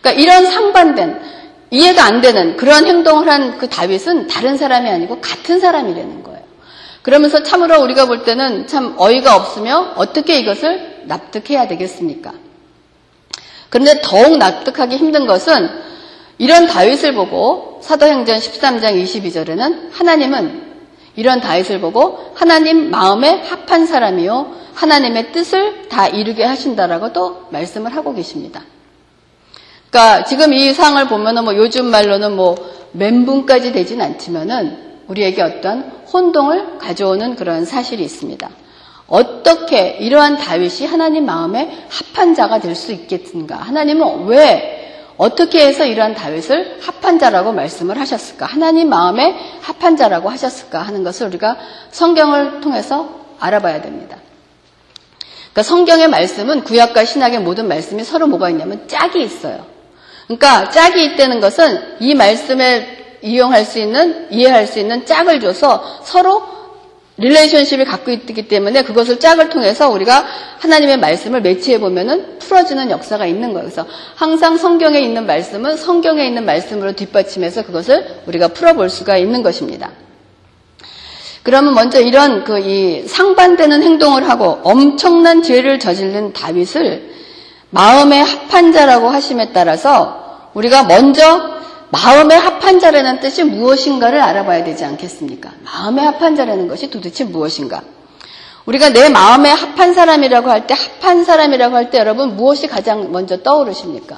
그러니까 0.00 0.22
이런 0.22 0.46
상반된 0.46 1.20
이해가 1.74 2.04
안 2.04 2.20
되는 2.20 2.56
그런 2.56 2.86
행동을 2.86 3.28
한 3.28 3.58
그 3.58 3.68
다윗은 3.68 4.28
다른 4.28 4.56
사람이 4.56 4.88
아니고 4.88 5.20
같은 5.20 5.58
사람이라는 5.58 6.22
거예요. 6.22 6.40
그러면서 7.02 7.42
참으로 7.42 7.82
우리가 7.82 8.06
볼 8.06 8.22
때는 8.24 8.66
참 8.66 8.94
어이가 8.96 9.34
없으며 9.36 9.92
어떻게 9.96 10.38
이것을 10.38 11.02
납득해야 11.06 11.66
되겠습니까? 11.68 12.32
그런데 13.70 14.00
더욱 14.02 14.38
납득하기 14.38 14.96
힘든 14.96 15.26
것은 15.26 15.68
이런 16.38 16.66
다윗을 16.66 17.14
보고 17.14 17.80
사도행전 17.82 18.38
13장 18.38 19.02
22절에는 19.02 19.92
하나님은 19.92 20.62
이런 21.16 21.40
다윗을 21.40 21.80
보고 21.80 22.32
하나님 22.34 22.90
마음에 22.90 23.42
합한 23.42 23.86
사람이요 23.86 24.62
하나님의 24.74 25.32
뜻을 25.32 25.88
다 25.88 26.06
이루게 26.06 26.44
하신다라고 26.44 27.12
또 27.12 27.46
말씀을 27.50 27.94
하고 27.94 28.14
계십니다. 28.14 28.62
그러니까 29.94 30.24
지금 30.24 30.52
이 30.52 30.72
상을 30.72 31.06
보면은 31.06 31.44
뭐 31.44 31.54
요즘 31.54 31.84
말로는 31.84 32.34
뭐 32.34 32.56
멘붕까지 32.90 33.70
되진 33.70 34.02
않지만은 34.02 34.76
우리에게 35.06 35.40
어떤 35.40 35.82
혼동을 36.12 36.78
가져오는 36.78 37.36
그런 37.36 37.64
사실이 37.64 38.02
있습니다. 38.02 38.50
어떻게 39.06 39.90
이러한 40.00 40.38
다윗이 40.38 40.88
하나님 40.88 41.26
마음에 41.26 41.86
합한 41.88 42.34
자가 42.34 42.58
될 42.58 42.74
수 42.74 42.90
있겠는가? 42.90 43.54
하나님은 43.54 44.26
왜 44.26 44.96
어떻게 45.16 45.64
해서 45.64 45.84
이러한 45.84 46.16
다윗을 46.16 46.80
합한 46.80 47.20
자라고 47.20 47.52
말씀을 47.52 47.96
하셨을까? 48.00 48.46
하나님 48.46 48.88
마음에 48.88 49.36
합한 49.60 49.96
자라고 49.96 50.28
하셨을까 50.28 50.82
하는 50.82 51.04
것을 51.04 51.28
우리가 51.28 51.56
성경을 51.92 52.62
통해서 52.62 53.10
알아봐야 53.38 53.80
됩니다. 53.80 54.16
그러니까 55.52 55.62
성경의 55.62 56.08
말씀은 56.08 56.64
구약과 56.64 57.04
신약의 57.04 57.42
모든 57.42 57.68
말씀이 57.68 58.02
서로 58.02 58.26
뭐가 58.26 58.50
있냐면 58.50 58.88
짝이 58.88 59.22
있어요. 59.22 59.73
그러니까 60.26 60.70
짝이 60.70 61.04
있다는 61.04 61.40
것은 61.40 61.96
이 62.00 62.14
말씀에 62.14 63.18
이용할 63.22 63.64
수 63.64 63.78
있는, 63.78 64.26
이해할 64.30 64.66
수 64.66 64.78
있는 64.78 65.06
짝을 65.06 65.40
줘서 65.40 66.00
서로 66.02 66.42
relationship을 67.16 67.84
갖고 67.84 68.10
있기 68.10 68.48
때문에 68.48 68.82
그것을 68.82 69.20
짝을 69.20 69.48
통해서 69.48 69.88
우리가 69.88 70.26
하나님의 70.58 70.98
말씀을 70.98 71.42
매치해 71.42 71.78
보면은 71.78 72.38
풀어주는 72.40 72.90
역사가 72.90 73.24
있는 73.24 73.52
거예요. 73.52 73.68
그래서 73.68 73.86
항상 74.16 74.56
성경에 74.56 74.98
있는 74.98 75.24
말씀은 75.26 75.76
성경에 75.76 76.26
있는 76.26 76.44
말씀으로 76.44 76.92
뒷받침해서 76.92 77.64
그것을 77.64 78.22
우리가 78.26 78.48
풀어볼 78.48 78.90
수가 78.90 79.16
있는 79.16 79.42
것입니다. 79.42 79.92
그러면 81.44 81.74
먼저 81.74 82.00
이런 82.00 82.42
그 82.42 82.58
이 82.58 83.02
상반되는 83.06 83.82
행동을 83.82 84.28
하고 84.28 84.58
엄청난 84.64 85.42
죄를 85.42 85.78
저지른 85.78 86.32
다윗을 86.32 87.14
마음의 87.74 88.22
합한 88.22 88.72
자라고 88.72 89.08
하심에 89.08 89.52
따라서 89.52 90.48
우리가 90.54 90.84
먼저 90.84 91.54
마음의 91.90 92.38
합한 92.38 92.78
자라는 92.78 93.18
뜻이 93.20 93.42
무엇인가를 93.42 94.20
알아봐야 94.20 94.62
되지 94.62 94.84
않겠습니까? 94.84 95.50
마음의 95.64 96.04
합한 96.04 96.36
자라는 96.36 96.68
것이 96.68 96.88
도대체 96.88 97.24
무엇인가? 97.24 97.82
우리가 98.66 98.90
내 98.90 99.08
마음에 99.08 99.50
합한 99.50 99.92
사람이라고 99.92 100.50
할 100.50 100.66
때, 100.68 100.74
합한 100.74 101.24
사람이라고 101.24 101.74
할 101.74 101.90
때 101.90 101.98
여러분 101.98 102.36
무엇이 102.36 102.68
가장 102.68 103.10
먼저 103.10 103.42
떠오르십니까? 103.42 104.16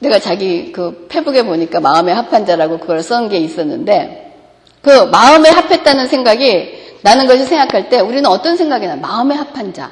내가 0.00 0.18
자기 0.18 0.72
그 0.72 1.06
페북에 1.08 1.44
보니까 1.44 1.80
마음에 1.80 2.12
합한 2.12 2.46
자라고 2.46 2.78
그걸 2.78 3.02
쓴 3.02 3.28
게 3.28 3.38
있었는데, 3.38 4.36
그 4.82 4.90
마음에 4.90 5.50
합했다는 5.50 6.08
생각이 6.08 6.98
나는 7.02 7.26
것이 7.26 7.44
생각할 7.44 7.88
때 7.88 8.00
우리는 8.00 8.26
어떤 8.26 8.56
생각이 8.56 8.86
나? 8.86 8.96
마음에 8.96 9.34
합한 9.36 9.72
자. 9.72 9.90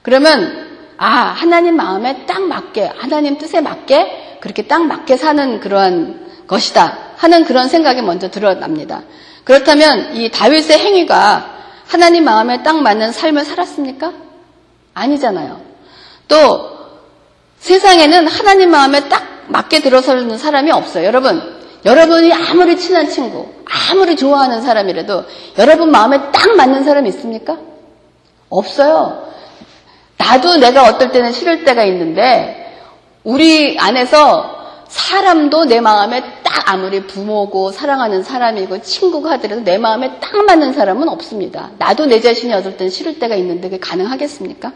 그러면 0.00 0.71
아, 1.04 1.34
하나님 1.36 1.74
마음에 1.74 2.26
딱 2.26 2.42
맞게, 2.42 2.92
하나님 2.96 3.36
뜻에 3.36 3.60
맞게, 3.60 4.38
그렇게 4.40 4.68
딱 4.68 4.86
맞게 4.86 5.16
사는 5.16 5.58
그러한 5.58 6.44
것이다. 6.46 6.96
하는 7.16 7.44
그런 7.44 7.66
생각이 7.66 8.02
먼저 8.02 8.30
드러납니다. 8.30 9.02
그렇다면 9.42 10.14
이 10.14 10.30
다윗의 10.30 10.78
행위가 10.78 11.56
하나님 11.88 12.24
마음에 12.24 12.62
딱 12.62 12.80
맞는 12.80 13.10
삶을 13.10 13.44
살았습니까? 13.44 14.12
아니잖아요. 14.94 15.60
또 16.28 16.70
세상에는 17.58 18.28
하나님 18.28 18.70
마음에 18.70 19.08
딱 19.08 19.24
맞게 19.48 19.80
들어서는 19.80 20.38
사람이 20.38 20.70
없어요. 20.70 21.04
여러분, 21.04 21.42
여러분이 21.84 22.32
아무리 22.32 22.76
친한 22.76 23.08
친구, 23.08 23.48
아무리 23.90 24.14
좋아하는 24.14 24.62
사람이라도 24.62 25.24
여러분 25.58 25.90
마음에 25.90 26.30
딱 26.30 26.54
맞는 26.54 26.84
사람이 26.84 27.08
있습니까? 27.08 27.58
없어요. 28.48 29.32
나도 30.22 30.56
내가 30.58 30.84
어떨 30.84 31.10
때는 31.10 31.32
싫을 31.32 31.64
때가 31.64 31.84
있는데 31.84 32.78
우리 33.24 33.76
안에서 33.78 34.62
사람도 34.88 35.64
내 35.64 35.80
마음에 35.80 36.22
딱 36.44 36.70
아무리 36.70 37.06
부모고 37.06 37.72
사랑하는 37.72 38.22
사람이고 38.22 38.82
친구가 38.82 39.32
하더라도 39.32 39.62
내 39.62 39.78
마음에 39.78 40.20
딱 40.20 40.44
맞는 40.44 40.74
사람은 40.74 41.08
없습니다. 41.08 41.70
나도 41.78 42.06
내 42.06 42.20
자신이 42.20 42.52
어떨 42.52 42.76
때는 42.76 42.90
싫을 42.90 43.18
때가 43.18 43.34
있는데 43.36 43.68
그게 43.68 43.80
가능하겠습니까? 43.80 44.72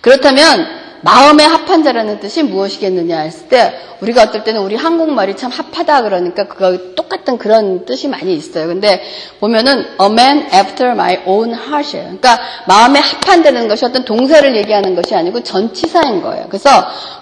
그렇다면 0.00 0.66
마음의 1.02 1.46
합한 1.46 1.82
자라는 1.84 2.20
뜻이 2.20 2.42
무엇이겠느냐 2.42 3.20
했을 3.20 3.48
때 3.48 3.74
우리가 4.00 4.22
어떨 4.24 4.44
때는 4.44 4.60
우리 4.60 4.76
한국말이 4.76 5.36
참 5.36 5.50
합하다 5.50 6.02
그러니까 6.02 6.44
그거 6.44 6.94
똑같은 6.94 7.38
그런 7.38 7.84
뜻이 7.84 8.08
많이 8.08 8.34
있어요. 8.34 8.68
근데 8.68 9.02
보면은 9.40 9.78
a 10.00 10.06
man 10.06 10.48
after 10.54 10.92
my 10.92 11.22
own 11.26 11.52
heart이에요. 11.52 12.04
그러니까 12.04 12.38
마음에 12.66 13.00
합한다는 13.00 13.68
것이 13.68 13.84
어떤 13.84 14.04
동사를 14.04 14.56
얘기하는 14.56 14.94
것이 14.94 15.14
아니고 15.14 15.42
전치사인 15.42 16.22
거예요. 16.22 16.46
그래서 16.48 16.68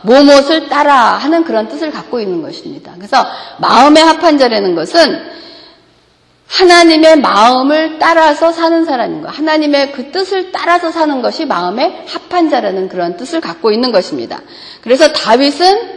무엇을 0.03 0.69
따라 0.69 0.95
하는 0.95 1.45
그런 1.45 1.69
뜻을 1.69 1.91
갖고 1.91 2.21
있는 2.21 2.43
것입니다. 2.43 2.93
그래서 2.97 3.27
마음에 3.59 4.01
합한 4.01 4.39
자라는 4.39 4.75
것은 4.75 5.37
하나님의 6.47 7.21
마음을 7.21 7.99
따라서 7.99 8.53
사는 8.53 8.85
사람인 8.85 9.23
거. 9.23 9.29
하나님의 9.29 9.93
그 9.93 10.11
뜻을 10.11 10.53
따라서 10.53 10.91
사는 10.91 11.21
것이 11.21 11.45
마음의 11.45 12.05
합한 12.07 12.51
자라는 12.51 12.89
그런 12.89 13.17
뜻을 13.17 13.41
갖고 13.41 13.73
있는 13.73 13.93
것입니다. 13.93 14.41
그래서 14.81 15.13
다윗은 15.13 15.97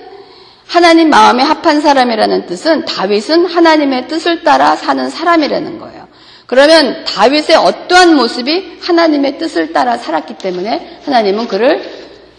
하나님 0.65 1.09
마음에 1.09 1.43
합한 1.43 1.81
사람이라는 1.81 2.45
뜻은 2.45 2.85
다윗은 2.85 3.45
하나님의 3.45 4.07
뜻을 4.07 4.43
따라 4.43 4.75
사는 4.75 5.09
사람이라는 5.09 5.79
거예요. 5.79 6.07
그러면 6.45 7.05
다윗의 7.05 7.55
어떠한 7.55 8.15
모습이 8.15 8.79
하나님의 8.81 9.37
뜻을 9.37 9.71
따라 9.71 9.97
살았기 9.97 10.39
때문에 10.39 10.99
하나님은 11.05 11.47
그를 11.47 11.81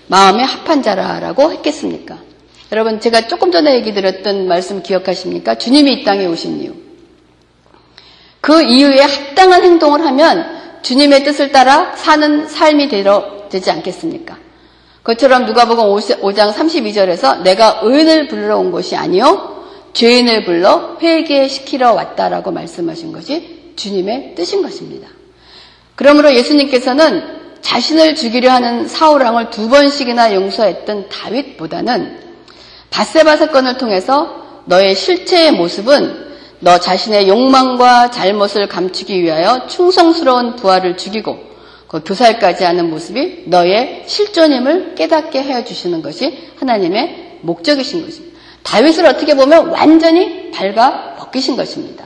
마음에 0.08 0.42
합한 0.42 0.82
자라라고 0.82 1.52
했겠습니까? 1.52 2.18
여러분 2.72 3.00
제가 3.00 3.28
조금 3.28 3.52
전에 3.52 3.74
얘기 3.76 3.94
드렸던 3.94 4.48
말씀 4.48 4.82
기억하십니까? 4.82 5.56
주님이 5.56 5.92
이 5.92 6.04
땅에 6.04 6.26
오신 6.26 6.60
이유. 6.60 6.89
그 8.40 8.62
이후에 8.62 9.00
합당한 9.00 9.62
행동을 9.64 10.04
하면 10.06 10.60
주님의 10.82 11.24
뜻을 11.24 11.52
따라 11.52 11.94
사는 11.94 12.48
삶이 12.48 12.88
되지 12.88 13.70
않겠습니까? 13.70 14.38
그것처럼 15.02 15.46
누가복음 15.46 15.84
5장 15.84 16.52
32절에서 16.52 17.42
내가 17.42 17.80
의인을 17.82 18.28
불러 18.28 18.58
온 18.58 18.70
것이 18.70 18.96
아니요 18.96 19.64
죄인을 19.92 20.44
불러 20.44 20.98
회개시키러 21.00 21.92
왔다라고 21.92 22.50
말씀하신 22.52 23.12
것이 23.12 23.72
주님의 23.76 24.34
뜻인 24.36 24.62
것입니다. 24.62 25.08
그러므로 25.96 26.34
예수님께서는 26.34 27.40
자신을 27.60 28.14
죽이려 28.14 28.50
하는 28.50 28.88
사울 28.88 29.22
왕을 29.22 29.50
두 29.50 29.68
번씩이나 29.68 30.34
용서했던 30.34 31.08
다윗보다는 31.08 32.18
바세바 32.90 33.36
사건을 33.36 33.76
통해서 33.78 34.62
너의 34.64 34.94
실체의 34.94 35.52
모습은 35.52 36.29
너 36.60 36.78
자신의 36.78 37.28
욕망과 37.28 38.10
잘못을 38.10 38.68
감추기 38.68 39.22
위하여 39.22 39.66
충성스러운 39.66 40.56
부하를 40.56 40.96
죽이고 40.96 41.50
그 41.88 42.02
교살까지 42.04 42.64
하는 42.64 42.90
모습이 42.90 43.44
너의 43.46 44.04
실존임을 44.06 44.94
깨닫게 44.94 45.42
해 45.42 45.64
주시는 45.64 46.02
것이 46.02 46.50
하나님의 46.58 47.38
목적이신 47.40 48.04
것입니다. 48.04 48.38
다윗을 48.62 49.06
어떻게 49.06 49.34
보면 49.34 49.68
완전히 49.68 50.50
발가 50.50 51.16
벗기신 51.16 51.56
것입니다. 51.56 52.04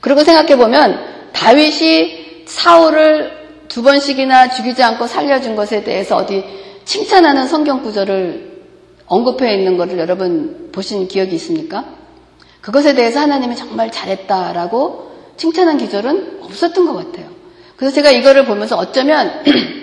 그리고 0.00 0.22
생각해 0.22 0.56
보면 0.56 0.98
다윗이 1.32 2.44
사울을 2.46 3.32
두 3.68 3.82
번씩이나 3.82 4.50
죽이지 4.50 4.82
않고 4.82 5.06
살려준 5.06 5.56
것에 5.56 5.82
대해서 5.82 6.16
어디 6.16 6.44
칭찬하는 6.84 7.48
성경 7.48 7.82
구절을 7.82 8.56
언급해 9.06 9.54
있는 9.54 9.76
것을 9.76 9.98
여러분 9.98 10.70
보신 10.72 11.08
기억이 11.08 11.34
있습니까? 11.34 11.84
그것에 12.66 12.94
대해서 12.94 13.20
하나님이 13.20 13.54
정말 13.54 13.92
잘했다라고 13.92 15.12
칭찬한 15.36 15.78
기절은 15.78 16.40
없었던 16.42 16.84
것 16.84 16.94
같아요. 16.94 17.28
그래서 17.76 17.94
제가 17.94 18.10
이거를 18.10 18.44
보면서 18.44 18.76
어쩌면 18.76 19.30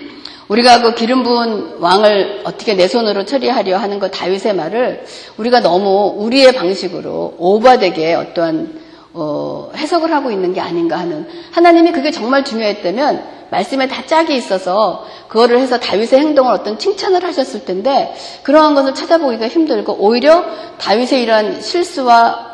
우리가 0.48 0.82
그 0.82 0.94
기름 0.94 1.22
부은 1.22 1.78
왕을 1.78 2.42
어떻게 2.44 2.74
내 2.74 2.86
손으로 2.86 3.24
처리하려 3.24 3.78
하는 3.78 3.98
그 3.98 4.10
다윗의 4.10 4.54
말을 4.54 5.06
우리가 5.38 5.60
너무 5.60 6.12
우리의 6.18 6.52
방식으로 6.52 7.36
오버되게 7.38 8.16
어떠한 8.16 8.80
어, 9.14 9.70
해석을 9.74 10.12
하고 10.12 10.30
있는 10.30 10.52
게 10.52 10.60
아닌가 10.60 10.98
하는 10.98 11.26
하나님이 11.52 11.92
그게 11.92 12.10
정말 12.10 12.44
중요했다면 12.44 13.46
말씀에 13.50 13.88
다 13.88 14.02
짝이 14.04 14.36
있어서 14.36 15.06
그거를 15.28 15.58
해서 15.58 15.80
다윗의 15.80 16.18
행동을 16.18 16.52
어떤 16.52 16.78
칭찬을 16.78 17.24
하셨을 17.24 17.64
텐데 17.64 18.14
그러한 18.42 18.74
것을 18.74 18.92
찾아보기가 18.92 19.48
힘들고 19.48 19.96
오히려 20.00 20.44
다윗의 20.76 21.22
이러한 21.22 21.62
실수와 21.62 22.53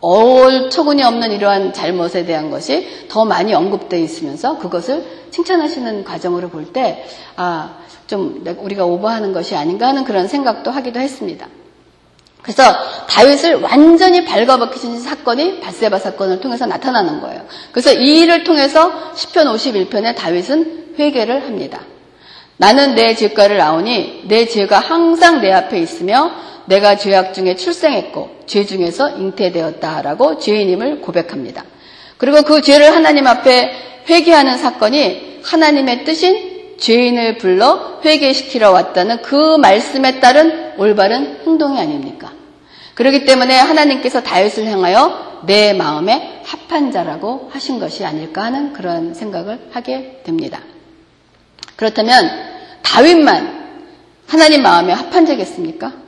어처구니 0.00 1.02
없는 1.02 1.32
이러한 1.32 1.72
잘못에 1.72 2.24
대한 2.24 2.50
것이 2.50 3.06
더 3.08 3.24
많이 3.24 3.54
언급되어 3.54 3.98
있으면서 3.98 4.58
그것을 4.58 5.04
칭찬하시는 5.30 6.04
과정으로 6.04 6.48
볼 6.48 6.72
때, 6.72 7.04
아, 7.36 7.78
좀 8.06 8.44
우리가 8.58 8.84
오버하는 8.84 9.32
것이 9.32 9.56
아닌가 9.56 9.88
하는 9.88 10.04
그런 10.04 10.28
생각도 10.28 10.70
하기도 10.70 11.00
했습니다. 11.00 11.48
그래서 12.42 12.62
다윗을 13.08 13.56
완전히 13.56 14.24
발가벗기신 14.24 15.00
사건이 15.00 15.58
바세바 15.58 15.98
사건을 15.98 16.40
통해서 16.40 16.64
나타나는 16.64 17.20
거예요. 17.20 17.42
그래서 17.72 17.92
이 17.92 18.20
일을 18.20 18.44
통해서 18.44 19.12
10편 19.14 19.52
51편에 19.52 20.14
다윗은 20.14 20.94
회개를 20.96 21.44
합니다. 21.44 21.80
나는 22.56 22.94
내 22.94 23.14
죄가를 23.14 23.60
아오니 23.60 24.26
내 24.28 24.46
죄가 24.46 24.78
항상 24.78 25.40
내 25.40 25.50
앞에 25.52 25.80
있으며 25.80 26.30
내가 26.66 26.96
죄악 26.96 27.34
중에 27.34 27.56
출생했고 27.56 28.42
죄 28.46 28.64
중에서 28.64 29.10
잉태되었다라고 29.10 30.38
죄인임을 30.38 31.00
고백합니다. 31.00 31.64
그리고 32.18 32.42
그 32.42 32.60
죄를 32.60 32.94
하나님 32.94 33.26
앞에 33.26 33.72
회개하는 34.08 34.58
사건이 34.58 35.40
하나님의 35.44 36.04
뜻인 36.04 36.76
죄인을 36.78 37.38
불러 37.38 38.00
회개시키러 38.04 38.70
왔다는 38.70 39.22
그 39.22 39.56
말씀에 39.56 40.20
따른 40.20 40.72
올바른 40.78 41.38
행동이 41.46 41.78
아닙니까? 41.78 42.32
그렇기 42.94 43.24
때문에 43.24 43.58
하나님께서 43.58 44.22
다윗을 44.22 44.66
향하여 44.66 45.42
내 45.46 45.72
마음에 45.72 46.42
합한 46.44 46.92
자라고 46.92 47.50
하신 47.52 47.78
것이 47.78 48.04
아닐까 48.04 48.44
하는 48.44 48.72
그런 48.72 49.14
생각을 49.14 49.68
하게 49.72 50.22
됩니다. 50.24 50.60
그렇다면 51.76 52.30
다윗만 52.82 53.66
하나님 54.26 54.62
마음에 54.62 54.92
합한 54.92 55.26
자겠습니까? 55.26 56.05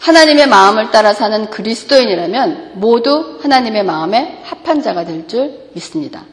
하나님의 0.00 0.48
마음을 0.48 0.90
따라 0.90 1.12
사는 1.12 1.50
그리스도인이라면 1.50 2.72
모두 2.74 3.38
하나님의 3.42 3.84
마음에 3.84 4.40
합한 4.44 4.82
자가 4.82 5.04
될 5.04 5.26
줄 5.28 5.68
믿습니다. 5.74 6.24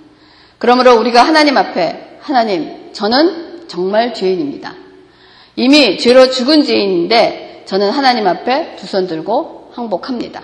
그러므로 0.58 0.96
우리가 0.96 1.22
하나님 1.22 1.58
앞에 1.58 2.18
하나님, 2.22 2.92
저는 2.94 3.68
정말 3.68 4.14
죄인입니다. 4.14 4.74
이미 5.56 5.98
죄로 5.98 6.30
죽은 6.30 6.64
죄인인데 6.64 7.64
저는 7.66 7.90
하나님 7.92 8.26
앞에 8.28 8.76
두 8.78 8.88
손 8.88 9.08
들고 9.08 9.72
항복합니다. 9.74 10.42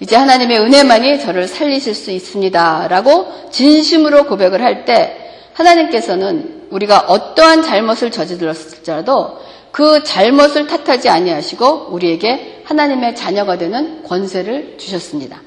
이제 0.00 0.16
하나님의 0.16 0.58
은혜만이 0.58 1.20
저를 1.20 1.46
살리실 1.46 1.94
수 1.94 2.10
있습니다. 2.10 2.88
라고 2.88 3.26
진심으로 3.50 4.24
고백을 4.24 4.62
할 4.62 4.84
때 4.84 5.18
하나님께서는 5.52 6.62
우리가 6.70 7.00
어떠한 7.00 7.62
잘못을 7.62 8.10
저질렀을지라도 8.10 9.38
그 9.72 10.04
잘못을 10.04 10.66
탓하지 10.66 11.08
아니하시고 11.08 11.88
우리에게 11.90 12.62
하나님의 12.64 13.16
자녀가 13.16 13.58
되는 13.58 14.02
권세를 14.04 14.76
주셨습니다. 14.78 15.40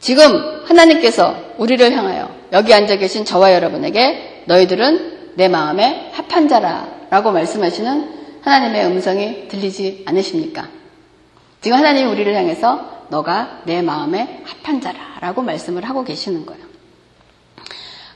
지금 0.00 0.62
하나님께서 0.64 1.34
우리를 1.58 1.92
향하여 1.92 2.30
여기 2.52 2.72
앉아 2.72 2.96
계신 2.96 3.24
저와 3.24 3.52
여러분에게 3.52 4.44
너희들은 4.46 5.34
내 5.34 5.48
마음에 5.48 6.10
합한 6.14 6.48
자라 6.48 6.88
라고 7.10 7.32
말씀하시는 7.32 8.18
하나님의 8.42 8.86
음성이 8.86 9.48
들리지 9.48 10.04
않으십니까? 10.06 10.68
지금 11.60 11.76
하나님이 11.76 12.08
우리를 12.10 12.34
향해서 12.34 12.98
너가 13.08 13.62
내 13.64 13.82
마음에 13.82 14.42
합한 14.44 14.80
자라 14.80 14.98
라고 15.20 15.42
말씀을 15.42 15.84
하고 15.84 16.04
계시는 16.04 16.46
거예요. 16.46 16.62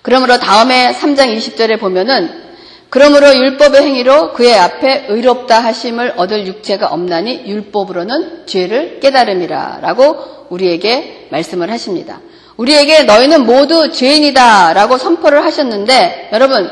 그러므로 0.02 0.38
다음에 0.38 0.92
3장 0.92 1.36
20절에 1.36 1.80
보면은 1.80 2.51
그러므로 2.92 3.34
율법의 3.34 3.80
행위로 3.80 4.34
그의 4.34 4.54
앞에 4.54 5.06
의롭다 5.08 5.60
하심을 5.64 6.12
얻을 6.18 6.46
육체가 6.46 6.88
없나니 6.88 7.44
율법으로는 7.46 8.44
죄를 8.44 9.00
깨달음이라 9.00 9.78
라고 9.80 10.46
우리에게 10.50 11.28
말씀을 11.30 11.70
하십니다. 11.70 12.20
우리에게 12.58 13.04
너희는 13.04 13.46
모두 13.46 13.90
죄인이다 13.90 14.74
라고 14.74 14.98
선포를 14.98 15.42
하셨는데 15.42 16.28
여러분 16.34 16.70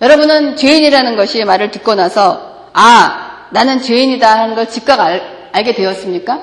여러분은 0.00 0.54
죄인이라는 0.54 1.16
것이 1.16 1.42
말을 1.42 1.72
듣고 1.72 1.96
나서 1.96 2.68
아 2.72 3.48
나는 3.50 3.82
죄인이다 3.82 4.42
하는 4.42 4.54
걸 4.54 4.68
즉각 4.68 5.00
알, 5.00 5.48
알게 5.50 5.74
되었습니까? 5.74 6.40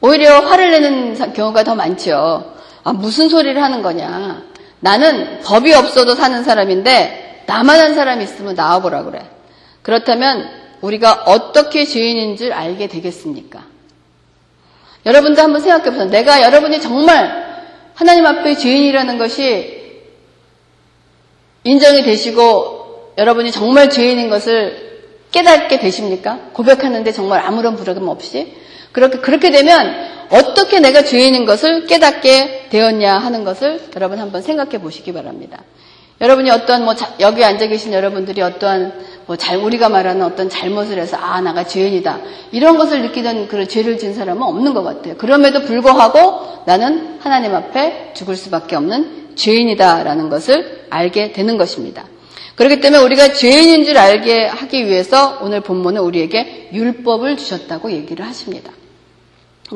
오히려 0.00 0.38
화를 0.38 0.70
내는 0.70 1.32
경우가 1.32 1.64
더 1.64 1.74
많죠. 1.74 2.54
아, 2.84 2.92
무슨 2.92 3.28
소리를 3.28 3.60
하는 3.60 3.82
거냐. 3.82 4.51
나는 4.82 5.38
법이 5.42 5.72
없어도 5.72 6.16
사는 6.16 6.42
사람인데 6.42 7.44
나만 7.46 7.80
한 7.80 7.94
사람이 7.94 8.24
있으면 8.24 8.56
나와보라 8.56 9.04
그래. 9.04 9.24
그렇다면 9.82 10.48
우리가 10.80 11.22
어떻게 11.26 11.84
죄인인 11.84 12.36
줄 12.36 12.52
알게 12.52 12.88
되겠습니까? 12.88 13.64
여러분도 15.06 15.40
한번 15.40 15.60
생각해 15.60 15.84
보세요. 15.84 16.06
내가 16.06 16.42
여러분이 16.42 16.80
정말 16.80 17.62
하나님 17.94 18.26
앞에 18.26 18.56
죄인이라는 18.56 19.18
것이 19.18 20.02
인정이 21.62 22.02
되시고 22.02 23.12
여러분이 23.18 23.52
정말 23.52 23.88
죄인인 23.88 24.30
것을 24.30 25.10
깨닫게 25.30 25.78
되십니까? 25.78 26.40
고백하는데 26.54 27.12
정말 27.12 27.40
아무런 27.40 27.76
부러움 27.76 28.08
없이 28.08 28.52
그렇게 28.90 29.18
그렇게 29.18 29.52
되면 29.52 30.11
어떻게 30.32 30.80
내가 30.80 31.04
죄인인 31.04 31.44
것을 31.44 31.86
깨닫게 31.86 32.68
되었냐 32.70 33.18
하는 33.18 33.44
것을 33.44 33.80
여러분 33.94 34.18
한번 34.18 34.40
생각해 34.40 34.80
보시기 34.80 35.12
바랍니다. 35.12 35.62
여러분이 36.22 36.50
어떤 36.50 36.84
뭐 36.84 36.94
자, 36.94 37.14
여기 37.20 37.44
앉아 37.44 37.66
계신 37.66 37.92
여러분들이 37.92 38.40
어떠한 38.40 38.92
뭐 39.26 39.36
잘 39.36 39.58
우리가 39.58 39.88
말하는 39.88 40.24
어떤 40.24 40.48
잘못을 40.48 40.98
해서 40.98 41.16
아 41.16 41.40
나가 41.40 41.64
죄인이다 41.64 42.20
이런 42.50 42.78
것을 42.78 43.02
느끼던 43.02 43.48
그런 43.48 43.68
죄를 43.68 43.98
지은 43.98 44.14
사람은 44.14 44.42
없는 44.42 44.72
것 44.72 44.82
같아요. 44.82 45.16
그럼에도 45.16 45.62
불구하고 45.62 46.62
나는 46.64 47.18
하나님 47.20 47.54
앞에 47.54 48.12
죽을 48.14 48.36
수밖에 48.36 48.74
없는 48.76 49.34
죄인이다라는 49.36 50.30
것을 50.30 50.86
알게 50.88 51.32
되는 51.32 51.58
것입니다. 51.58 52.04
그렇기 52.56 52.80
때문에 52.80 53.02
우리가 53.02 53.32
죄인인 53.32 53.84
줄 53.84 53.98
알게 53.98 54.46
하기 54.46 54.86
위해서 54.86 55.38
오늘 55.42 55.60
본문은 55.60 56.00
우리에게 56.00 56.70
율법을 56.72 57.36
주셨다고 57.36 57.92
얘기를 57.92 58.26
하십니다. 58.26 58.72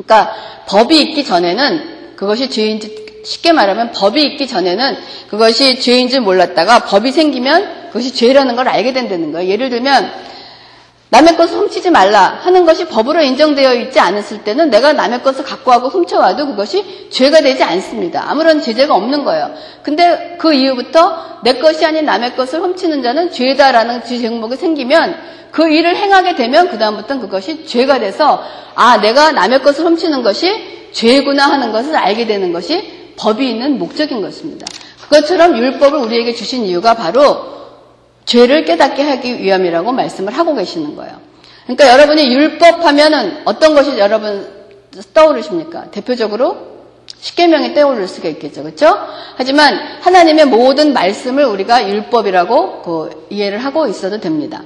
그러니까 0.03 0.33
법이 0.67 0.99
있기 1.01 1.25
전에는 1.25 2.15
그것이 2.15 2.49
죄인지 2.49 3.07
쉽게 3.23 3.51
말하면 3.51 3.91
법이 3.91 4.21
있기 4.23 4.47
전에는 4.47 4.97
그것이 5.29 5.79
죄인 5.79 6.07
줄 6.09 6.21
몰랐다가 6.21 6.85
법이 6.85 7.11
생기면 7.11 7.87
그것이 7.87 8.13
죄라는 8.13 8.55
걸 8.55 8.67
알게 8.67 8.93
된다는 8.93 9.31
거예요. 9.31 9.49
예를 9.49 9.69
들면 9.69 10.11
남의 11.09 11.37
것을 11.37 11.57
훔치지 11.57 11.89
말라 11.89 12.37
하는 12.41 12.65
것이 12.65 12.85
법으로 12.85 13.21
인정되어 13.21 13.73
있지 13.75 13.99
않았을 13.99 14.43
때는 14.43 14.69
내가 14.69 14.91
남의 14.91 15.23
것을 15.23 15.45
갖고 15.45 15.71
하고 15.71 15.87
훔쳐와도 15.87 16.47
그것이 16.47 17.09
죄가 17.09 17.41
되지 17.41 17.63
않습니다. 17.63 18.25
아무런 18.29 18.61
제재가 18.61 18.93
없는 18.93 19.23
거예요. 19.23 19.53
근데 19.83 20.35
그 20.37 20.53
이후부터 20.53 21.41
내 21.43 21.53
것이 21.53 21.85
아닌 21.85 22.05
남의 22.05 22.35
것을 22.35 22.59
훔치는 22.59 23.03
자는 23.03 23.31
죄다라는 23.31 24.03
죄 24.03 24.17
제목이 24.17 24.57
생기면 24.57 25.15
그 25.51 25.69
일을 25.69 25.95
행하게 25.95 26.35
되면 26.35 26.69
그다음부터는 26.69 27.21
그것이 27.21 27.65
죄가 27.65 27.99
돼서 27.99 28.43
아, 28.75 28.97
내가 28.97 29.31
남의 29.31 29.63
것을 29.63 29.85
훔치는 29.85 30.23
것이 30.23 30.91
죄구나 30.91 31.49
하는 31.49 31.71
것을 31.71 31.95
알게 31.95 32.27
되는 32.27 32.51
것이 32.51 33.13
법이 33.17 33.49
있는 33.49 33.79
목적인 33.79 34.21
것입니다. 34.21 34.65
그것처럼 35.03 35.57
율법을 35.57 35.99
우리에게 35.99 36.33
주신 36.33 36.65
이유가 36.65 36.95
바로 36.95 37.56
죄를 38.27 38.65
깨닫게 38.65 39.01
하기 39.01 39.41
위함이라고 39.41 39.91
말씀을 39.91 40.37
하고 40.37 40.53
계시는 40.53 40.95
거예요. 40.95 41.19
그러니까 41.63 41.91
여러분이 41.93 42.31
율법 42.33 42.85
하면은 42.85 43.41
어떤 43.45 43.73
것이 43.73 43.97
여러분 43.97 44.47
떠오르십니까? 45.13 45.89
대표적으로 45.91 46.77
십계명이 47.19 47.73
떠오를 47.73 48.07
수가 48.07 48.29
있겠죠. 48.29 48.63
그렇죠? 48.63 48.95
하지만 49.35 49.77
하나님의 50.01 50.45
모든 50.45 50.93
말씀을 50.93 51.45
우리가 51.45 51.89
율법이라고 51.89 52.81
그 52.83 53.27
이해를 53.29 53.59
하고 53.59 53.87
있어도 53.87 54.19
됩니다. 54.19 54.61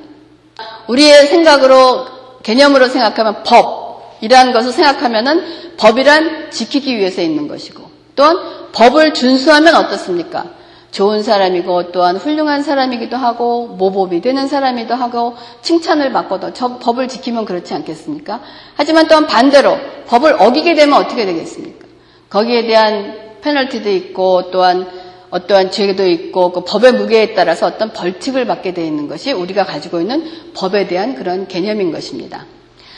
우리의 0.87 1.27
생각으로 1.27 2.05
개념으로 2.43 2.87
생각하면 2.87 3.43
법이라는 3.43 4.53
것을 4.53 4.71
생각하면은 4.71 5.75
법이란 5.77 6.51
지키기 6.51 6.97
위해서 6.97 7.21
있는 7.21 7.47
것이고 7.47 7.89
또한 8.15 8.37
법을 8.73 9.13
준수하면 9.13 9.75
어떻습니까? 9.75 10.45
좋은 10.91 11.23
사람이고 11.23 11.91
또한 11.91 12.17
훌륭한 12.17 12.63
사람이기도 12.63 13.15
하고 13.15 13.67
모범이 13.67 14.21
되는 14.21 14.47
사람이기도 14.47 14.93
하고 14.93 15.35
칭찬을 15.61 16.11
받고도 16.11 16.53
저 16.53 16.77
법을 16.77 17.07
지키면 17.07 17.45
그렇지 17.45 17.73
않겠습니까? 17.73 18.41
하지만 18.75 19.07
또한 19.07 19.25
반대로 19.25 19.77
법을 20.07 20.35
어기게 20.37 20.75
되면 20.75 20.99
어떻게 20.99 21.25
되겠습니까? 21.25 21.87
거기에 22.29 22.67
대한 22.67 23.37
페널티도 23.41 23.89
있고 23.89 24.51
또한 24.51 24.87
어떠한 25.29 25.71
죄도 25.71 26.05
있고 26.07 26.51
그 26.51 26.63
법의 26.65 26.93
무게에 26.93 27.33
따라서 27.33 27.65
어떤 27.65 27.93
벌칙을 27.93 28.45
받게 28.45 28.73
되어 28.73 28.85
있는 28.85 29.07
것이 29.07 29.31
우리가 29.31 29.65
가지고 29.65 30.01
있는 30.01 30.29
법에 30.53 30.87
대한 30.87 31.15
그런 31.15 31.47
개념인 31.47 31.93
것입니다. 31.93 32.45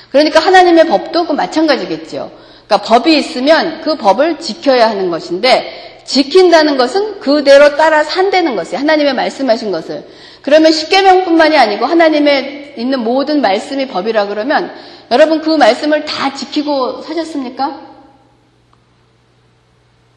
그러니까 0.10 0.40
하나님의 0.40 0.88
법도 0.88 1.28
그 1.28 1.34
마찬가지겠죠. 1.34 2.32
그러니까 2.66 2.88
법이 2.88 3.16
있으면 3.16 3.82
그 3.82 3.98
법을 3.98 4.40
지켜야 4.40 4.90
하는 4.90 5.12
것인데 5.12 5.93
지킨다는 6.06 6.78
것은 6.78 7.20
그대로 7.20 7.76
따라 7.76 8.04
산다는 8.04 8.56
것이에요. 8.56 8.80
하나님의 8.80 9.14
말씀하신 9.14 9.72
것을. 9.72 10.06
그러면 10.42 10.72
십계명뿐만이 10.72 11.58
아니고 11.58 11.86
하나님의 11.86 12.76
있는 12.78 13.00
모든 13.00 13.42
말씀이 13.42 13.88
법이라 13.88 14.28
그러면 14.28 14.74
여러분 15.12 15.42
그 15.42 15.50
말씀을 15.52 16.06
다 16.06 16.34
지키고 16.34 17.02
사셨습니까? 17.02 17.94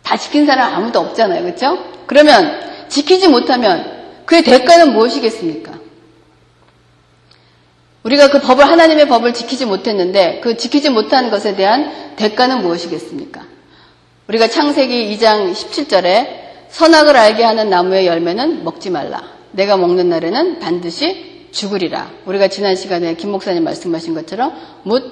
다 0.03 0.17
지킨 0.17 0.47
사람 0.47 0.75
아무도 0.75 1.01
없잖아요. 1.01 1.43
그렇죠? 1.43 1.85
그러면 2.07 2.61
지키지 2.89 3.29
못하면 3.29 3.97
그의 4.25 4.43
대가는 4.43 4.93
무엇이겠습니까? 4.93 5.77
우리가 8.05 8.31
그 8.31 8.41
법을 8.41 8.65
하나님의 8.65 9.09
법을 9.09 9.35
지키지 9.35 9.67
못했는데 9.67 10.41
그 10.43 10.57
지키지 10.57 10.91
못한 10.91 11.31
것에 11.31 11.57
대한 11.57 12.15
대가는 12.17 12.63
무엇이겠습니까? 12.63 13.46
우리가 14.29 14.49
창세기 14.49 15.17
2장 15.17 15.53
17절에 15.53 16.47
선악을 16.69 17.17
알게 17.17 17.45
하는 17.45 17.71
나무의 17.71 18.07
열매는 18.09 18.65
먹지 18.65 18.91
말라. 18.91 19.23
내가 19.53 19.77
먹는 19.77 20.09
날에는 20.09 20.59
반드시 20.59 21.49
죽으리라. 21.53 22.11
우리가 22.25 22.49
지난 22.49 22.75
시간에 22.75 23.15
김 23.15 23.31
목사님 23.31 23.63
말씀하신 23.63 24.15
것처럼 24.15 24.53
무 24.83 25.11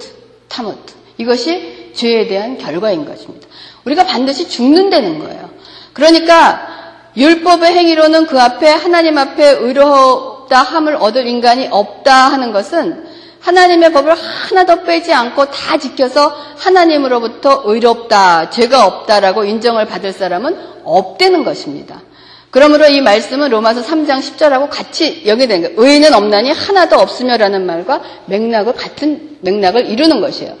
타무 0.49 0.75
이것이 1.17 1.93
죄에 1.95 2.27
대한 2.27 2.57
결과인 2.57 3.05
것입니다. 3.05 3.47
우리가 3.85 4.05
반드시 4.05 4.49
죽는다는 4.49 5.19
거예요. 5.19 5.49
그러니까 5.93 6.67
율법의 7.15 7.71
행위로는 7.71 8.25
그 8.25 8.37
앞에 8.39 8.69
하나님 8.69 9.17
앞에 9.17 9.49
의롭다 9.51 10.61
함을 10.61 10.97
얻을 10.97 11.25
인간이 11.25 11.69
없다 11.71 12.13
하는 12.13 12.51
것은 12.51 13.05
하나님의 13.45 13.93
법을 13.93 14.15
하나도 14.15 14.83
빼지 14.83 15.13
않고 15.13 15.45
다 15.51 15.77
지켜서 15.77 16.35
하나님으로부터 16.57 17.61
의롭다, 17.65 18.49
죄가 18.49 18.87
없다라고 18.87 19.43
인정을 19.43 19.85
받을 19.85 20.11
사람은 20.11 20.57
없다는 20.83 21.43
것입니다. 21.43 22.01
그러므로 22.49 22.87
이 22.87 23.01
말씀은 23.01 23.49
로마서 23.49 23.83
3장 23.83 24.19
10절하고 24.19 24.69
같이 24.69 25.23
연계된 25.27 25.61
거예요. 25.61 25.75
의인은 25.77 26.13
없나니 26.13 26.51
하나도 26.51 26.97
없으며라는 26.97 27.65
말과 27.65 28.01
맥락을 28.25 28.73
같은 28.73 29.37
맥락을 29.41 29.85
이루는 29.91 30.21
것이에요. 30.21 30.53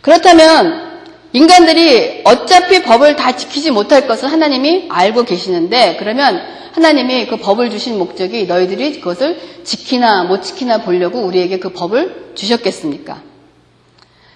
그렇다면 0.00 0.87
인간들이 1.32 2.22
어차피 2.24 2.82
법을 2.82 3.16
다 3.16 3.36
지키지 3.36 3.70
못할 3.70 4.06
것을 4.06 4.32
하나님이 4.32 4.86
알고 4.88 5.24
계시는데 5.24 5.96
그러면 5.98 6.40
하나님이 6.72 7.26
그 7.26 7.36
법을 7.36 7.70
주신 7.70 7.98
목적이 7.98 8.46
너희들이 8.46 9.00
그것을 9.00 9.38
지키나 9.64 10.24
못 10.24 10.42
지키나 10.42 10.82
보려고 10.82 11.20
우리에게 11.20 11.58
그 11.58 11.70
법을 11.70 12.32
주셨겠습니까? 12.34 13.22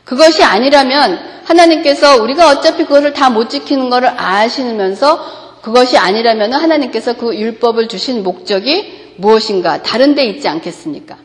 그것이 0.05 0.43
아니라면 0.43 1.19
하나님께서 1.45 2.21
우리가 2.23 2.51
어차피 2.51 2.85
그것을 2.85 3.13
다 3.13 3.31
못 3.31 3.49
지키는 3.49 3.89
것을 3.89 4.11
아시면서 4.17 5.59
그것이 5.63 5.97
아니라면 5.97 6.53
하나님께서 6.53 7.15
그 7.15 7.35
율법을 7.35 7.89
주신 7.89 8.23
목적이 8.23 9.15
무엇인가 9.17 9.83
다른 9.83 10.15
데 10.15 10.25
있지 10.25 10.49
않겠습니까? 10.49 11.17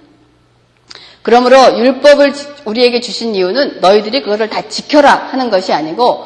그러므로 1.28 1.78
율법을 1.78 2.32
우리에게 2.64 3.02
주신 3.02 3.36
이유는 3.36 3.82
너희들이 3.82 4.22
그것을 4.22 4.50
다 4.50 4.62
지켜라 4.70 5.28
하는 5.30 5.50
것이 5.50 5.74
아니고 5.74 6.24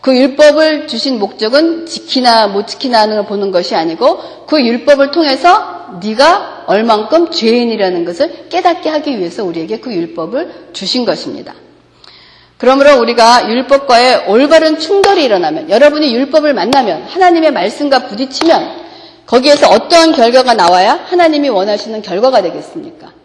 그 0.00 0.16
율법을 0.16 0.86
주신 0.86 1.18
목적은 1.18 1.86
지키나 1.86 2.46
못 2.46 2.68
지키나 2.68 3.00
하는 3.00 3.16
걸 3.16 3.26
보는 3.26 3.50
것이 3.50 3.74
아니고 3.74 4.46
그 4.46 4.64
율법을 4.64 5.10
통해서 5.10 5.98
네가 6.00 6.66
얼만큼 6.68 7.32
죄인이라는 7.32 8.04
것을 8.04 8.48
깨닫게 8.48 8.90
하기 8.90 9.18
위해서 9.18 9.42
우리에게 9.44 9.80
그 9.80 9.92
율법을 9.92 10.68
주신 10.72 11.04
것입니다. 11.04 11.52
그러므로 12.56 13.00
우리가 13.00 13.50
율법과의 13.50 14.26
올바른 14.28 14.78
충돌이 14.78 15.24
일어나면 15.24 15.68
여러분이 15.68 16.14
율법을 16.14 16.54
만나면 16.54 17.06
하나님의 17.08 17.50
말씀과 17.50 18.06
부딪히면 18.06 18.84
거기에서 19.26 19.68
어떠한 19.70 20.12
결과가 20.12 20.54
나와야 20.54 21.00
하나님이 21.06 21.48
원하시는 21.48 22.02
결과가 22.02 22.40
되겠습니까? 22.42 23.23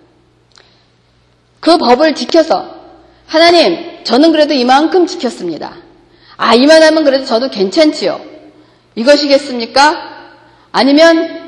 그 1.60 1.78
법을 1.78 2.16
지켜서 2.16 2.78
하나님, 3.26 4.04
저는 4.04 4.32
그래도 4.32 4.54
이만큼 4.54 5.06
지켰습니다. 5.06 5.76
아, 6.38 6.56
이만하면 6.56 7.04
그래도 7.04 7.26
저도 7.26 7.50
괜찮지요. 7.50 8.20
이것이겠습니까? 8.96 10.30
아니면 10.72 11.40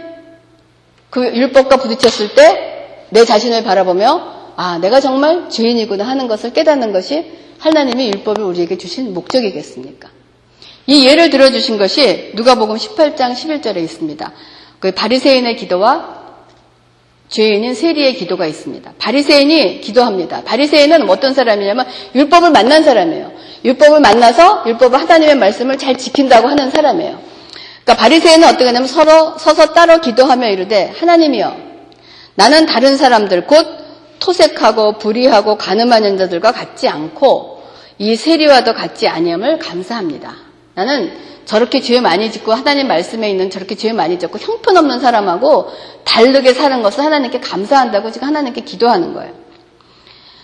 그 1.10 1.24
율법과 1.24 1.78
부딪혔을 1.78 2.36
때 2.36 2.72
내 3.12 3.26
자신을 3.26 3.64
바라보며 3.64 4.42
아, 4.56 4.78
내가 4.80 5.00
정말 5.00 5.50
죄인이구나 5.50 6.06
하는 6.06 6.28
것을 6.28 6.54
깨닫는 6.54 6.92
것이 6.92 7.26
하나님이 7.60 8.08
율법을 8.08 8.44
우리에게 8.44 8.78
주신 8.78 9.14
목적이겠습니까? 9.14 10.10
이 10.88 11.06
예를 11.06 11.30
들어주신 11.30 11.78
것이 11.78 12.32
누가복음 12.36 12.76
18장 12.76 13.34
11절에 13.34 13.78
있습니다. 13.78 14.32
그 14.80 14.92
바리새인의 14.92 15.58
기도와 15.58 16.21
죄인인 17.32 17.74
세리의 17.74 18.16
기도가 18.16 18.46
있습니다. 18.46 18.94
바리새인이 18.98 19.80
기도합니다. 19.80 20.44
바리새인은 20.44 21.10
어떤 21.10 21.34
사람이냐면 21.34 21.88
율법을 22.14 22.52
만난 22.52 22.84
사람이에요. 22.84 23.32
율법을 23.64 24.02
만나서 24.02 24.64
율법을 24.68 25.00
하나님의 25.00 25.36
말씀을 25.36 25.78
잘 25.78 25.98
지킨다고 25.98 26.50
하는 26.50 26.70
사람이에요. 26.70 27.18
그러니까 27.84 27.96
바리새인은 27.96 28.48
어떻게 28.48 28.66
하냐면 28.66 28.88
서로 28.88 29.38
서서 29.38 29.74
따로 29.74 30.02
기도하며 30.02 30.50
이르되 30.50 30.94
하나님이여 31.00 31.56
나는 32.36 32.66
다른 32.66 32.98
사람들 32.98 33.48
곧 33.48 33.66
토색하고 34.20 34.98
불의하고 34.98 35.58
가늠하는 35.58 36.18
자들과 36.18 36.52
같지 36.52 36.90
않고 36.90 37.64
이 37.98 38.18
세리와도 38.18 38.74
같지 38.74 39.08
아니함을 39.08 39.58
감사합니다. 39.58 40.51
나는 40.74 41.12
저렇게 41.46 41.82
죄 41.82 42.00
많이 42.02 42.32
짓고 42.32 42.54
하나님 42.54 42.88
말씀에 42.88 43.30
있는 43.30 43.50
저렇게 43.50 43.76
죄 43.76 43.94
많이 43.94 44.20
짓고 44.20 44.38
형편없는 44.40 45.00
사람하고 45.00 45.70
다르게 46.06 46.54
사는 46.54 46.82
것을 46.82 47.04
하나님께 47.04 47.40
감사한다고 47.40 48.12
지금 48.12 48.28
하나님께 48.28 48.62
기도하는 48.62 49.14
거예요. 49.14 49.34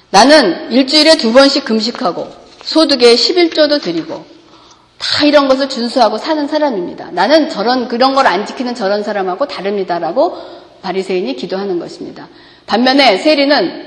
나는 0.10 0.72
일주일에 0.72 1.18
두 1.18 1.34
번씩 1.34 1.66
금식하고 1.66 2.28
소득에 2.64 3.16
11조도 3.16 3.82
드리고 3.82 4.26
다 4.98 5.26
이런 5.26 5.48
것을 5.48 5.70
준수하고 5.70 6.18
사는 6.18 6.48
사람입니다. 6.48 7.12
나는 7.12 7.50
저런 7.50 7.88
그런 7.88 8.14
걸 8.16 8.26
안 8.26 8.46
지키는 8.46 8.74
저런 8.76 9.04
사람하고 9.04 9.48
다릅니다라고 9.48 10.38
바리새인이 10.82 11.36
기도하는 11.36 11.80
것입니다. 11.80 12.28
반면에 12.66 13.18
세리는 13.18 13.87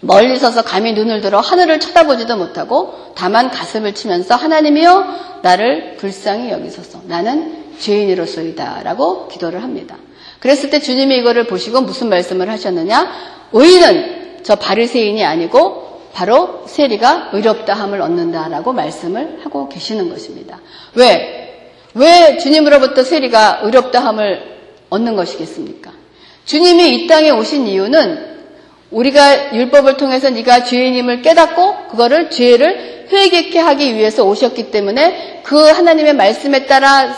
멀리 0.00 0.38
서서 0.38 0.62
감히 0.62 0.92
눈을 0.92 1.20
들어 1.20 1.40
하늘을 1.40 1.78
쳐다보지도 1.80 2.36
못하고 2.36 3.12
다만 3.14 3.50
가슴을 3.50 3.94
치면서 3.94 4.34
하나님이여 4.34 5.40
나를 5.42 5.96
불쌍히 5.96 6.50
여기소서 6.50 7.02
나는 7.04 7.64
죄인으로서이다 7.78 8.82
라고 8.82 9.28
기도를 9.28 9.62
합니다. 9.62 9.96
그랬을 10.38 10.70
때 10.70 10.80
주님이 10.80 11.18
이거를 11.18 11.46
보시고 11.46 11.82
무슨 11.82 12.08
말씀을 12.08 12.48
하셨느냐 12.48 13.12
의인은 13.52 14.40
저 14.42 14.56
바리새인이 14.56 15.22
아니고 15.24 15.90
바로 16.12 16.64
세리가 16.66 17.30
의롭다 17.32 17.74
함을 17.74 18.00
얻는다라고 18.00 18.72
말씀을 18.72 19.40
하고 19.44 19.68
계시는 19.68 20.08
것입니다. 20.08 20.60
왜? 20.94 21.72
왜 21.94 22.38
주님으로부터 22.38 23.02
세리가 23.02 23.60
의롭다 23.62 24.00
함을 24.00 24.60
얻는 24.88 25.14
것이겠습니까? 25.16 25.92
주님이 26.46 26.94
이 26.94 27.06
땅에 27.06 27.30
오신 27.30 27.66
이유는 27.66 28.29
우리가 28.90 29.54
율법을 29.54 29.96
통해서 29.96 30.30
네가 30.30 30.64
죄인임을 30.64 31.22
깨닫고 31.22 31.88
그거를 31.88 32.30
죄를 32.30 33.06
회개케 33.12 33.58
하기 33.58 33.94
위해서 33.96 34.24
오셨기 34.24 34.70
때문에 34.70 35.42
그 35.42 35.56
하나님의 35.56 36.14
말씀에 36.14 36.66
따라 36.66 37.14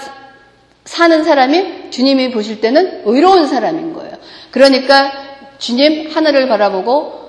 사는 0.85 1.22
사람이 1.24 1.90
주님이 1.90 2.30
보실 2.30 2.61
때는 2.61 3.02
의로운 3.04 3.46
사람인 3.46 3.92
거예요. 3.94 4.12
그러니까 4.50 5.12
주님 5.58 6.11
하늘을 6.11 6.48
바라보고 6.48 7.21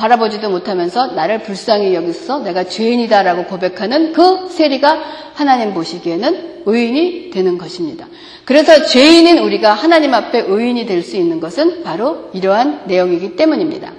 바라보지도 0.00 0.48
못하면서 0.48 1.08
나를 1.08 1.42
불쌍히 1.42 1.94
여기서 1.94 2.38
내가 2.38 2.64
죄인이다라고 2.64 3.44
고백하는 3.44 4.14
그 4.14 4.48
세리가 4.48 4.98
하나님 5.34 5.74
보시기에는 5.74 6.62
의인이 6.64 7.30
되는 7.30 7.58
것입니다. 7.58 8.06
그래서 8.46 8.86
죄인인 8.86 9.38
우리가 9.38 9.74
하나님 9.74 10.14
앞에 10.14 10.44
의인이 10.46 10.86
될 10.86 11.02
수 11.02 11.16
있는 11.16 11.38
것은 11.38 11.82
바로 11.82 12.30
이러한 12.32 12.82
내용이기 12.86 13.36
때문입니다. 13.36 13.92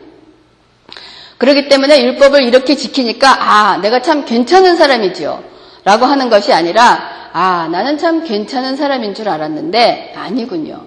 그렇기 1.38 1.70
때문에 1.70 2.04
율법을 2.04 2.44
이렇게 2.44 2.76
지키니까 2.76 3.28
아 3.40 3.78
내가 3.78 4.02
참 4.02 4.26
괜찮은 4.26 4.78
사람이지요 4.78 5.44
라고 5.84 6.06
하는 6.06 6.30
것이 6.30 6.52
아니라 6.52 7.30
아 7.34 7.68
나는 7.72 7.98
참 8.00 8.24
괜찮은 8.24 8.76
사람인 8.76 9.14
줄 9.14 9.30
알았는데 9.30 10.14
아니군요. 10.18 10.82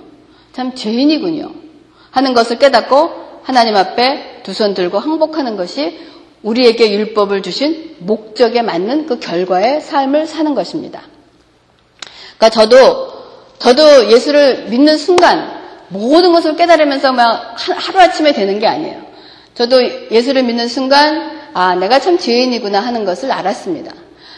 참 0.53 0.74
죄인이군요. 0.74 1.50
하는 2.11 2.35
것을 2.35 2.59
깨닫고 2.59 3.40
하나님 3.44 3.77
앞에 3.77 4.34
두 4.44 4.52
손 4.52 4.74
들고 4.74 4.98
항복하는 4.98 5.57
것이 5.57 5.98
우리에게 6.42 6.92
율법을 6.92 7.42
주신 7.42 7.96
목적에 7.98 8.62
맞는 8.62 9.07
그 9.07 9.18
결과의 9.18 9.80
삶을 9.80 10.26
사는 10.26 10.54
것입니다. 10.54 11.02
그러니까 12.37 12.50
저도 12.50 13.14
저도 13.59 14.11
예수를 14.12 14.66
믿는 14.68 14.98
순간 14.98 15.50
모든 15.88 16.33
것을 16.33 16.57
깨달으면서 16.57 17.12
막 17.12 17.57
하루아침에 17.57 18.33
되는 18.33 18.59
게 18.59 18.66
아니에요. 18.66 19.02
저도 19.54 20.11
예수를 20.11 20.42
믿는 20.42 20.68
순간 20.68 21.33
아 21.54 21.74
내가 21.76 21.98
참 21.98 22.18
죄인이구나 22.18 22.80
하는 22.80 23.04
것을 23.04 23.33
알았습니다. 23.33 23.92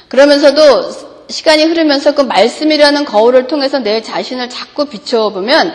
그러면서도 0.08 0.90
시간이 1.28 1.64
흐르면서 1.64 2.14
그 2.14 2.22
말씀이라는 2.22 3.04
거울을 3.04 3.48
통해서 3.48 3.80
내 3.80 4.00
자신을 4.00 4.48
자꾸 4.48 4.84
비춰보면 4.86 5.72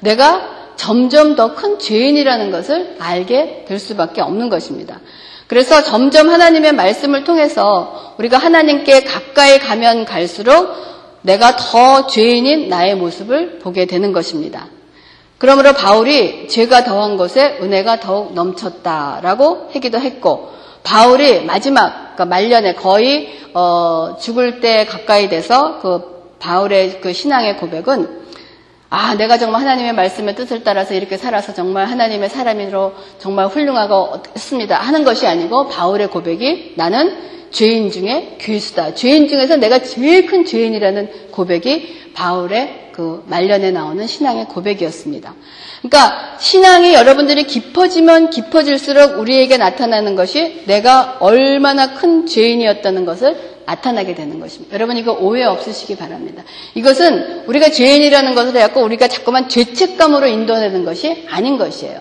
내가 0.00 0.63
점점 0.76 1.36
더 1.36 1.54
큰 1.54 1.78
죄인이라는 1.78 2.50
것을 2.50 2.96
알게 2.98 3.64
될 3.68 3.78
수밖에 3.78 4.20
없는 4.20 4.48
것입니다. 4.48 5.00
그래서 5.46 5.82
점점 5.82 6.30
하나님의 6.30 6.72
말씀을 6.72 7.24
통해서 7.24 8.14
우리가 8.18 8.38
하나님께 8.38 9.04
가까이 9.04 9.58
가면 9.58 10.04
갈수록 10.04 10.68
내가 11.22 11.56
더 11.56 12.06
죄인인 12.06 12.68
나의 12.68 12.96
모습을 12.96 13.58
보게 13.58 13.86
되는 13.86 14.12
것입니다. 14.12 14.68
그러므로 15.38 15.72
바울이 15.72 16.48
죄가 16.48 16.84
더한 16.84 17.16
것에 17.16 17.58
은혜가 17.60 18.00
더욱 18.00 18.34
넘쳤다라고 18.34 19.70
하기도 19.72 19.98
했고 19.98 20.50
바울이 20.82 21.44
마지막 21.44 22.14
그러니까 22.14 22.24
말년에 22.26 22.74
거의 22.74 23.28
어, 23.54 24.16
죽을 24.20 24.60
때 24.60 24.84
가까이 24.86 25.28
돼서 25.28 25.80
그 25.80 26.34
바울의 26.38 27.00
그 27.00 27.12
신앙의 27.12 27.56
고백은 27.56 28.23
아, 28.96 29.16
내가 29.16 29.38
정말 29.38 29.62
하나님의 29.62 29.92
말씀의 29.92 30.36
뜻을 30.36 30.62
따라서 30.62 30.94
이렇게 30.94 31.16
살아서 31.16 31.52
정말 31.52 31.86
하나님의 31.86 32.28
사람으로 32.28 32.92
정말 33.18 33.48
훌륭하고 33.48 34.22
했습니다. 34.36 34.76
하는 34.76 35.02
것이 35.02 35.26
아니고 35.26 35.66
바울의 35.66 36.10
고백이 36.10 36.74
나는 36.76 37.12
죄인 37.50 37.90
중에 37.90 38.38
귀수다. 38.40 38.94
죄인 38.94 39.26
중에서 39.26 39.56
내가 39.56 39.80
제일 39.80 40.26
큰 40.26 40.44
죄인이라는 40.44 41.30
고백이 41.32 42.12
바울의 42.14 42.90
그 42.92 43.24
말년에 43.26 43.72
나오는 43.72 44.06
신앙의 44.06 44.44
고백이었습니다. 44.44 45.34
그러니까 45.82 46.36
신앙이 46.38 46.94
여러분들이 46.94 47.48
깊어지면 47.48 48.30
깊어질수록 48.30 49.18
우리에게 49.18 49.56
나타나는 49.56 50.14
것이 50.14 50.62
내가 50.66 51.16
얼마나 51.18 51.94
큰 51.94 52.26
죄인이었다는 52.26 53.04
것을 53.04 53.53
나타나게 53.66 54.14
되는 54.14 54.40
것입니다. 54.40 54.74
여러분 54.74 54.96
이거 54.96 55.12
오해 55.12 55.44
없으시기 55.44 55.96
바랍니다. 55.96 56.42
이것은 56.74 57.44
우리가 57.46 57.70
죄인이라는 57.70 58.34
것을 58.34 58.56
해갖고 58.56 58.82
우리가 58.82 59.08
자꾸만 59.08 59.48
죄책감으로 59.48 60.26
인도하는 60.26 60.84
것이 60.84 61.26
아닌 61.30 61.58
것이에요. 61.58 62.00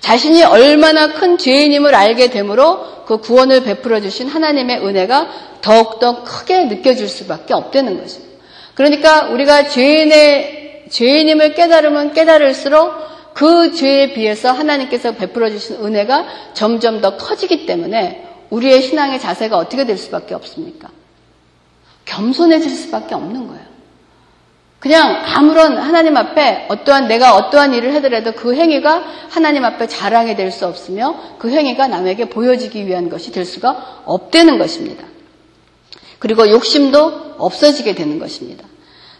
자신이 0.00 0.44
얼마나 0.44 1.12
큰 1.12 1.38
죄인임을 1.38 1.94
알게 1.94 2.30
되므로 2.30 3.04
그 3.06 3.18
구원을 3.18 3.64
베풀어 3.64 4.00
주신 4.00 4.28
하나님의 4.28 4.86
은혜가 4.86 5.58
더욱더 5.60 6.22
크게 6.24 6.64
느껴질 6.64 7.08
수밖에 7.08 7.54
없다는 7.54 8.00
것입니다. 8.00 8.28
그러니까 8.74 9.28
우리가 9.28 9.68
죄인의 9.68 10.84
죄인임을 10.90 11.54
깨달으면 11.54 12.12
깨달을수록 12.12 13.08
그 13.34 13.72
죄에 13.72 14.14
비해서 14.14 14.50
하나님께서 14.52 15.12
베풀어 15.12 15.50
주신 15.50 15.76
은혜가 15.76 16.26
점점 16.54 17.00
더 17.00 17.16
커지기 17.16 17.66
때문에 17.66 18.27
우리의 18.50 18.82
신앙의 18.82 19.20
자세가 19.20 19.56
어떻게 19.56 19.84
될 19.84 19.98
수밖에 19.98 20.34
없습니까? 20.34 20.88
겸손해질 22.04 22.70
수밖에 22.70 23.14
없는 23.14 23.48
거예요. 23.48 23.68
그냥 24.78 25.22
아무런 25.24 25.76
하나님 25.76 26.16
앞에 26.16 26.66
어떠한 26.68 27.08
내가 27.08 27.34
어떠한 27.34 27.74
일을 27.74 27.94
하더라도 27.96 28.32
그 28.32 28.54
행위가 28.54 29.02
하나님 29.28 29.64
앞에 29.64 29.88
자랑이 29.88 30.36
될 30.36 30.52
수 30.52 30.66
없으며 30.66 31.16
그 31.38 31.50
행위가 31.50 31.88
남에게 31.88 32.28
보여지기 32.28 32.86
위한 32.86 33.08
것이 33.10 33.32
될 33.32 33.44
수가 33.44 34.02
없다는 34.04 34.58
것입니다. 34.58 35.04
그리고 36.20 36.48
욕심도 36.48 37.34
없어지게 37.38 37.94
되는 37.94 38.18
것입니다. 38.18 38.64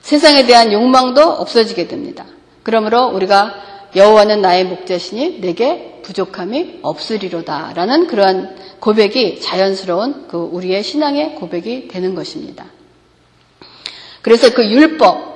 세상에 0.01 0.47
대한 0.47 0.73
욕망도 0.73 1.21
없어지게 1.23 1.89
됩니다. 1.89 2.25
그러므로 2.63 3.07
우리가 3.09 3.55
여호와는 3.97 4.41
나의 4.41 4.65
목자시니 4.65 5.41
내게 5.41 5.98
부족함이 6.09 6.79
없으리로다라는 6.81 8.07
그러한 8.07 8.57
고백이 8.81 9.41
자연스러운 9.41 10.27
그 10.29 10.39
우리의 10.39 10.83
신앙의 10.83 11.35
고백이 11.35 11.89
되는 11.89 12.15
것입니다. 12.15 12.65
그래서 14.23 14.53
그 14.55 14.67
율법, 14.67 15.29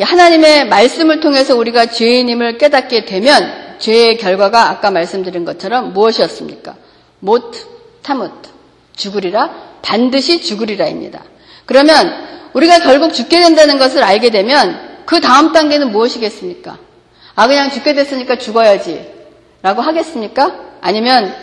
하나님의 0.00 0.66
말씀을 0.66 1.20
통해서 1.20 1.56
우리가 1.56 1.86
죄인임을 1.86 2.58
깨닫게 2.58 3.04
되면 3.04 3.76
죄의 3.78 4.18
결과가 4.18 4.70
아까 4.70 4.90
말씀드린 4.90 5.44
것처럼 5.44 5.92
무엇이었습니까? 5.92 6.74
못, 7.20 7.52
타못, 8.02 8.32
죽으리라, 8.96 9.78
반드시 9.82 10.42
죽으리라입니다. 10.42 11.22
그러면 11.66 12.12
우리가 12.52 12.80
결국 12.80 13.14
죽게 13.14 13.40
된다는 13.40 13.78
것을 13.78 14.02
알게 14.02 14.30
되면 14.30 15.04
그 15.06 15.20
다음 15.20 15.52
단계는 15.52 15.92
무엇이겠습니까? 15.92 16.78
아, 17.36 17.46
그냥 17.46 17.70
죽게 17.70 17.94
됐으니까 17.94 18.36
죽어야지. 18.36 19.09
라고 19.62 19.82
하겠습니까? 19.82 20.52
아니면 20.80 21.34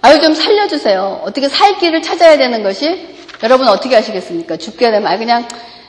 아유 0.00 0.20
좀 0.20 0.34
살려주세요. 0.34 1.22
어떻게 1.24 1.48
살 1.48 1.78
길을 1.78 2.02
찾아야 2.02 2.38
되는 2.38 2.62
것이 2.62 3.16
여러분 3.42 3.68
어떻게 3.68 3.94
하시겠습니까? 3.94 4.56
죽게 4.56 4.90
되면 4.90 5.06
아 5.06 5.18
그냥 5.18 5.46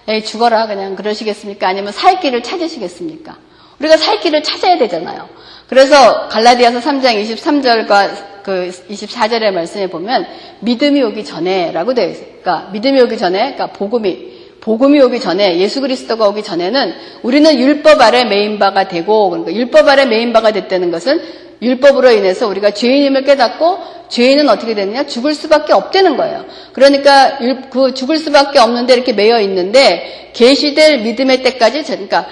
에이, 0.08 0.23
죽어라 0.23 0.67
그냥 0.67 0.95
그러시겠습니까? 0.95 1.67
아니면 1.67 1.91
살 1.91 2.19
길을 2.19 2.43
찾으시겠습니까? 2.43 3.38
우리가 3.80 3.97
살 3.97 4.19
길을 4.19 4.43
찾아야 4.43 4.78
되잖아요. 4.78 5.30
그래서 5.67 6.28
갈라디아서 6.30 6.80
3장 6.80 7.21
23절과 7.21 8.43
그 8.43 8.71
24절의 8.89 9.52
말씀에 9.52 9.88
보면 9.88 10.26
믿음이 10.62 11.04
오기 11.04 11.26
전에라고 11.26 11.93
되어 11.93 12.08
있어요. 12.08 12.26
그러니까 12.41 12.69
믿음이 12.71 13.02
오기 13.02 13.17
전에 13.17 13.54
그러니까 13.54 13.67
복음이 13.67 14.38
복음이 14.62 15.00
오기 15.02 15.19
전에 15.19 15.60
예수 15.60 15.82
그리스도가 15.82 16.28
오기 16.30 16.43
전에는 16.43 16.93
우리는 17.23 17.60
율법 17.60 18.02
아래 18.02 18.23
매인 18.23 18.60
바가 18.60 18.88
되고 18.88 19.30
그러니까 19.30 19.54
율법 19.54 19.88
아래 19.88 20.06
매인 20.06 20.34
바가 20.34 20.52
됐다는 20.52 20.91
것은 20.91 21.46
율법으로 21.62 22.12
인해서 22.12 22.48
우리가 22.48 22.72
죄인임을 22.72 23.24
깨닫고 23.24 23.98
죄인은 24.10 24.48
어떻게 24.50 24.74
되느냐? 24.74 25.06
죽을 25.06 25.34
수밖에 25.34 25.74
없다는 25.74 26.17
거예요. 26.17 26.46
그러니까 26.74 27.39
그 27.70 27.93
죽을 27.93 28.17
수밖에 28.17 28.60
없는데 28.60 28.93
이렇게 28.93 29.13
매여 29.13 29.41
있는데 29.41 30.32
계시될 30.34 31.00
믿음의 31.00 31.43
때까지 31.43 31.84
그러니까 31.84 32.26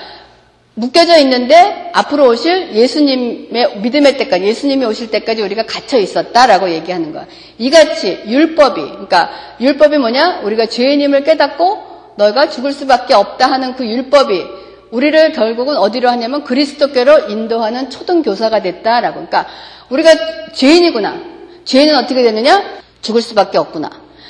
묶여져 0.76 1.18
있는데 1.20 1.90
앞으로 1.94 2.28
오실 2.28 2.74
예수님의 2.74 3.78
믿음의 3.78 4.18
때까지 4.18 4.46
예수님이 4.46 4.86
오실 4.86 5.10
때까지 5.10 5.42
우리가 5.42 5.66
갇혀 5.66 5.98
있었다라고 5.98 6.70
얘기하는 6.70 7.14
거야. 7.14 7.26
이같이 7.58 8.20
율법이 8.28 8.82
그러니까 8.82 9.30
율법이 9.60 9.98
뭐냐? 9.98 10.42
우리가 10.44 10.66
죄인임을 10.66 11.24
깨닫고 11.24 11.96
너가 12.18 12.50
죽을 12.50 12.74
수밖에 12.74 13.14
없다 13.14 13.50
하는 13.50 13.76
그 13.76 13.86
율법이 13.86 14.65
우리를 14.96 15.34
결국은 15.34 15.76
어디로 15.76 16.10
하냐면 16.10 16.46
그리스도께로 16.46 17.28
인도하는 17.30 17.90
초등교사가 17.90 18.62
됐다라고. 18.62 19.16
그러니까 19.16 19.46
우리가 19.90 20.52
죄인이구나. 20.54 21.20
죄인은 21.66 21.98
어떻게 21.98 22.24
되느냐? 22.24 22.64
죽을 23.02 23.22
수밖에 23.22 23.58
없구나. 23.58 23.90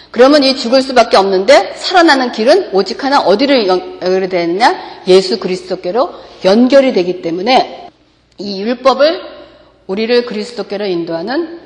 그러면 0.10 0.44
이 0.44 0.56
죽을 0.56 0.82
수밖에 0.82 1.18
없는데 1.18 1.74
살아나는 1.76 2.32
길은 2.32 2.70
오직 2.74 3.04
하나 3.04 3.20
어디를 3.20 3.68
연결이 3.68 4.28
되느냐? 4.28 5.04
예수 5.08 5.40
그리스도께로 5.40 6.10
연결이 6.46 6.94
되기 6.94 7.22
때문에 7.22 7.90
이 8.40 8.62
율법을 8.62 9.22
우리를 9.86 10.26
그리스도께로 10.26 10.88
인도하는 10.88 11.60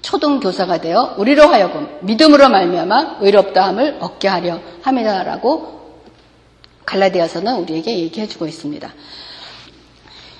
초등 0.00 0.38
교사가 0.38 0.80
되어 0.80 1.14
우리로 1.18 1.44
하여금 1.48 1.88
믿음으로 2.02 2.48
말미암아 2.48 3.18
의롭다함을 3.20 3.96
얻게 4.00 4.28
하려 4.28 4.60
함이다라고 4.82 5.81
갈라디아서는 6.84 7.56
우리에게 7.56 7.98
얘기해 7.98 8.26
주고 8.26 8.46
있습니다. 8.46 8.92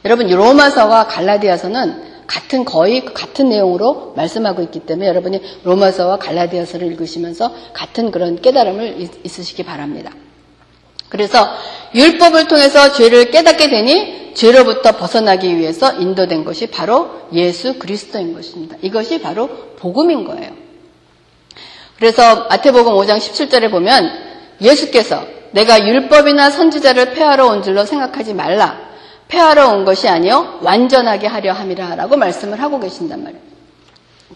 여러분 0.05 0.29
로마서와 0.29 1.07
갈라디아서는 1.07 2.13
같은 2.27 2.65
거의 2.65 3.05
같은 3.05 3.49
내용으로 3.51 4.15
말씀하고 4.17 4.63
있기 4.63 4.81
때문에 4.81 5.07
여러분이 5.09 5.41
로마서와 5.65 6.19
갈라디아서를 6.19 6.87
읽으시면서 6.89 7.53
같은 7.73 8.11
그런 8.11 8.41
깨달음을 8.41 9.09
있으시기 9.25 9.65
바랍니다. 9.65 10.13
그래서 11.09 11.47
율법을 11.95 12.49
통해서 12.49 12.93
죄를 12.93 13.31
깨닫게 13.31 13.69
되니 13.69 14.33
죄로부터 14.35 14.93
벗어나기 14.93 15.59
위해서 15.59 15.93
인도된 15.93 16.45
것이 16.45 16.69
바로 16.69 17.11
예수 17.35 17.79
그리스도인 17.79 18.33
것입니다. 18.33 18.77
이것이 18.81 19.21
바로 19.21 19.49
복음인 19.77 20.25
거예요. 20.25 20.53
그래서 21.99 22.47
마태복음 22.49 22.95
5장 22.95 23.19
17절에 23.19 23.71
보면 23.71 24.11
예수께서 24.61 25.27
내가 25.53 25.87
율법이나 25.87 26.51
선지자를 26.51 27.13
폐하러 27.13 27.47
온 27.47 27.63
줄로 27.63 27.85
생각하지 27.85 28.35
말라. 28.35 28.79
폐하러 29.29 29.69
온 29.69 29.85
것이 29.85 30.09
아니요 30.09 30.59
완전하게 30.61 31.27
하려 31.27 31.53
함이라라고 31.53 32.17
말씀을 32.17 32.61
하고 32.61 32.81
계신단 32.81 33.23
말이에요. 33.23 33.43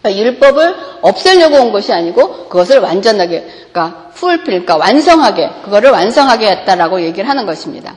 그러니까 0.00 0.22
율법을 0.22 0.76
없애려고 1.02 1.57
온 1.57 1.72
것이 1.72 1.92
아니고 1.92 2.48
그것을 2.48 2.79
완전하게 2.81 3.46
그러니까 3.72 4.11
풀필 4.14 4.44
그러니까 4.44 4.76
완성하게 4.76 5.50
그거를 5.64 5.90
완성하게 5.90 6.48
했다라고 6.48 7.02
얘기를 7.02 7.29
하는 7.29 7.46
것입니다. 7.46 7.96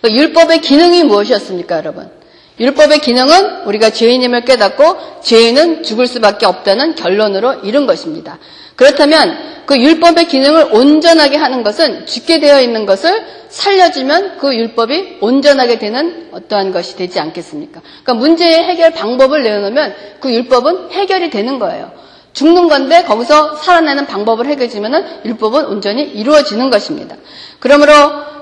그러니까 0.00 0.22
율법의 0.22 0.60
기능이 0.60 1.04
무엇이었습니까, 1.04 1.76
여러분? 1.76 2.10
율법의 2.58 3.00
기능은 3.00 3.66
우리가 3.66 3.90
죄인임을 3.90 4.44
깨닫고 4.46 5.20
죄인은 5.22 5.82
죽을 5.82 6.06
수밖에 6.06 6.46
없다는 6.46 6.94
결론으로 6.94 7.60
이룬 7.64 7.86
것입니다. 7.86 8.38
그렇다면 8.76 9.56
그 9.66 9.76
율법의 9.76 10.28
기능을 10.28 10.68
온전하게 10.72 11.36
하는 11.36 11.64
것은 11.64 12.06
죽게 12.06 12.38
되어 12.38 12.60
있는 12.60 12.86
것을 12.86 13.24
살려주면 13.48 14.38
그 14.38 14.54
율법이 14.54 15.18
온전하게 15.20 15.78
되는 15.78 16.28
어떠한 16.30 16.72
것이 16.72 16.96
되지 16.96 17.18
않겠습니까? 17.18 17.80
그러니까 17.80 18.14
문제의 18.14 18.62
해결 18.64 18.92
방법을 18.92 19.42
내어놓으면 19.42 19.94
그 20.20 20.32
율법은 20.32 20.92
해결이 20.92 21.30
되는 21.30 21.58
거예요. 21.58 21.90
죽는 22.36 22.68
건데 22.68 23.02
거기서 23.04 23.56
살아내는 23.56 24.06
방법을 24.06 24.46
해결해주면 24.46 25.22
율법은 25.24 25.64
온전히 25.64 26.02
이루어지는 26.02 26.68
것입니다. 26.68 27.16
그러므로 27.60 27.92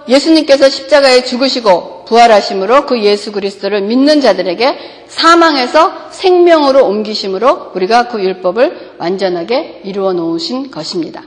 예수님께서 0.08 0.68
십자가에 0.68 1.22
죽으시고 1.22 2.04
부활하심으로 2.06 2.86
그 2.86 3.00
예수 3.04 3.30
그리스도를 3.30 3.82
믿는 3.82 4.20
자들에게 4.20 5.04
사망에서 5.06 6.08
생명으로 6.10 6.84
옮기심으로 6.84 7.70
우리가 7.76 8.08
그 8.08 8.20
율법을 8.20 8.94
완전하게 8.98 9.82
이루어 9.84 10.12
놓으신 10.12 10.72
것입니다. 10.72 11.22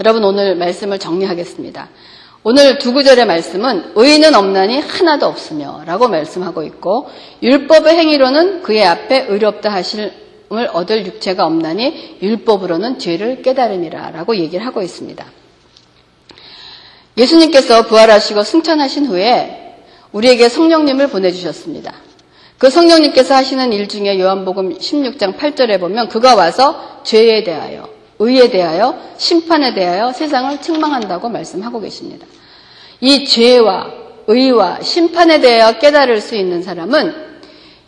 여러분 0.00 0.24
오늘 0.24 0.56
말씀을 0.56 0.98
정리하겠습니다. 0.98 1.90
오늘 2.44 2.78
두 2.78 2.94
구절의 2.94 3.26
말씀은 3.26 3.92
의인은 3.94 4.34
없나니 4.34 4.80
하나도 4.80 5.26
없으며 5.26 5.82
라고 5.84 6.08
말씀하고 6.08 6.62
있고 6.62 7.10
율법의 7.42 7.94
행위로는 7.94 8.62
그의 8.62 8.86
앞에 8.86 9.26
의롭다 9.28 9.70
하심 9.70 10.10
을 10.52 10.68
얻을 10.72 11.06
육체가 11.06 11.44
없나니 11.44 12.18
율법으로는 12.22 13.00
죄를 13.00 13.42
깨달음이라 13.42 14.12
라고 14.12 14.36
얘기를 14.36 14.64
하고 14.64 14.80
있습니다. 14.80 15.26
예수님께서 17.16 17.86
부활하시고 17.86 18.44
승천하신 18.44 19.06
후에 19.06 19.74
우리에게 20.12 20.48
성령님을 20.48 21.08
보내주셨습니다. 21.08 21.94
그 22.58 22.70
성령님께서 22.70 23.34
하시는 23.34 23.72
일 23.72 23.88
중에 23.88 24.18
요한복음 24.20 24.78
16장 24.78 25.36
8절에 25.36 25.80
보면 25.80 26.08
그가 26.08 26.34
와서 26.34 27.00
죄에 27.02 27.42
대하여, 27.42 27.88
의에 28.18 28.48
대하여, 28.48 28.96
심판에 29.18 29.74
대하여 29.74 30.12
세상을 30.12 30.60
책망한다고 30.62 31.28
말씀하고 31.28 31.80
계십니다. 31.80 32.26
이 33.00 33.24
죄와 33.26 33.90
의와 34.28 34.80
심판에 34.80 35.40
대하여 35.40 35.78
깨달을 35.78 36.20
수 36.20 36.34
있는 36.34 36.62
사람은 36.62 37.35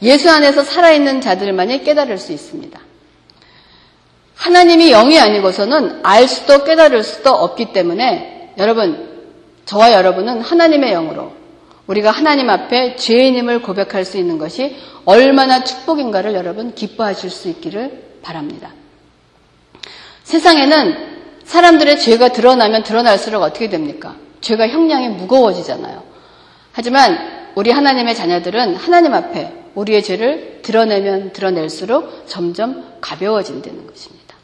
예수 0.03 0.31
안에서 0.31 0.63
살아있는 0.63 1.21
자들만이 1.21 1.83
깨달을 1.83 2.19
수 2.19 2.33
있습니다. 2.33 2.79
하나님이 4.37 4.91
영이 4.91 5.19
아니고서는 5.19 6.01
알 6.05 6.29
수도 6.29 6.63
깨달을 6.65 7.03
수도 7.03 7.31
없기 7.31 7.73
때문에 7.73 8.55
여러분 8.59 9.09
저와 9.65 9.93
여러분은 9.93 10.41
하나님의 10.41 10.93
영으로 10.93 11.33
우리가 11.89 12.11
하나님 12.11 12.49
앞에 12.49 12.97
죄인임을 12.97 13.63
고백할 13.63 14.05
수 14.05 14.17
있는 14.17 14.39
것이 14.39 14.77
얼마나 15.05 15.65
축복인가를 15.65 16.35
여러분 16.35 16.75
기뻐하실 16.75 17.31
수 17.31 17.49
있기를 17.49 18.19
바랍니다. 18.23 18.73
세상에는 20.23 21.19
사람들의 21.45 21.99
죄가 21.99 22.29
드러나면 22.29 22.83
드러날수록 22.83 23.43
어떻게 23.43 23.71
됩니까? 23.71 24.17
죄가 24.43 24.69
형량이 24.69 25.09
무거워지잖아요. 25.09 26.03
하지만 26.73 27.51
우리 27.55 27.71
하나님의 27.71 28.15
자녀들은 28.15 28.77
하나님 28.77 29.15
앞에 29.15 29.58
우리의 29.79 30.03
죄를 30.03 30.61
드러내면 30.63 31.33
드러낼수록 31.33 32.27
점점 32.27 32.99
가벼워진다는 33.01 33.87
것입니다. 33.87 34.35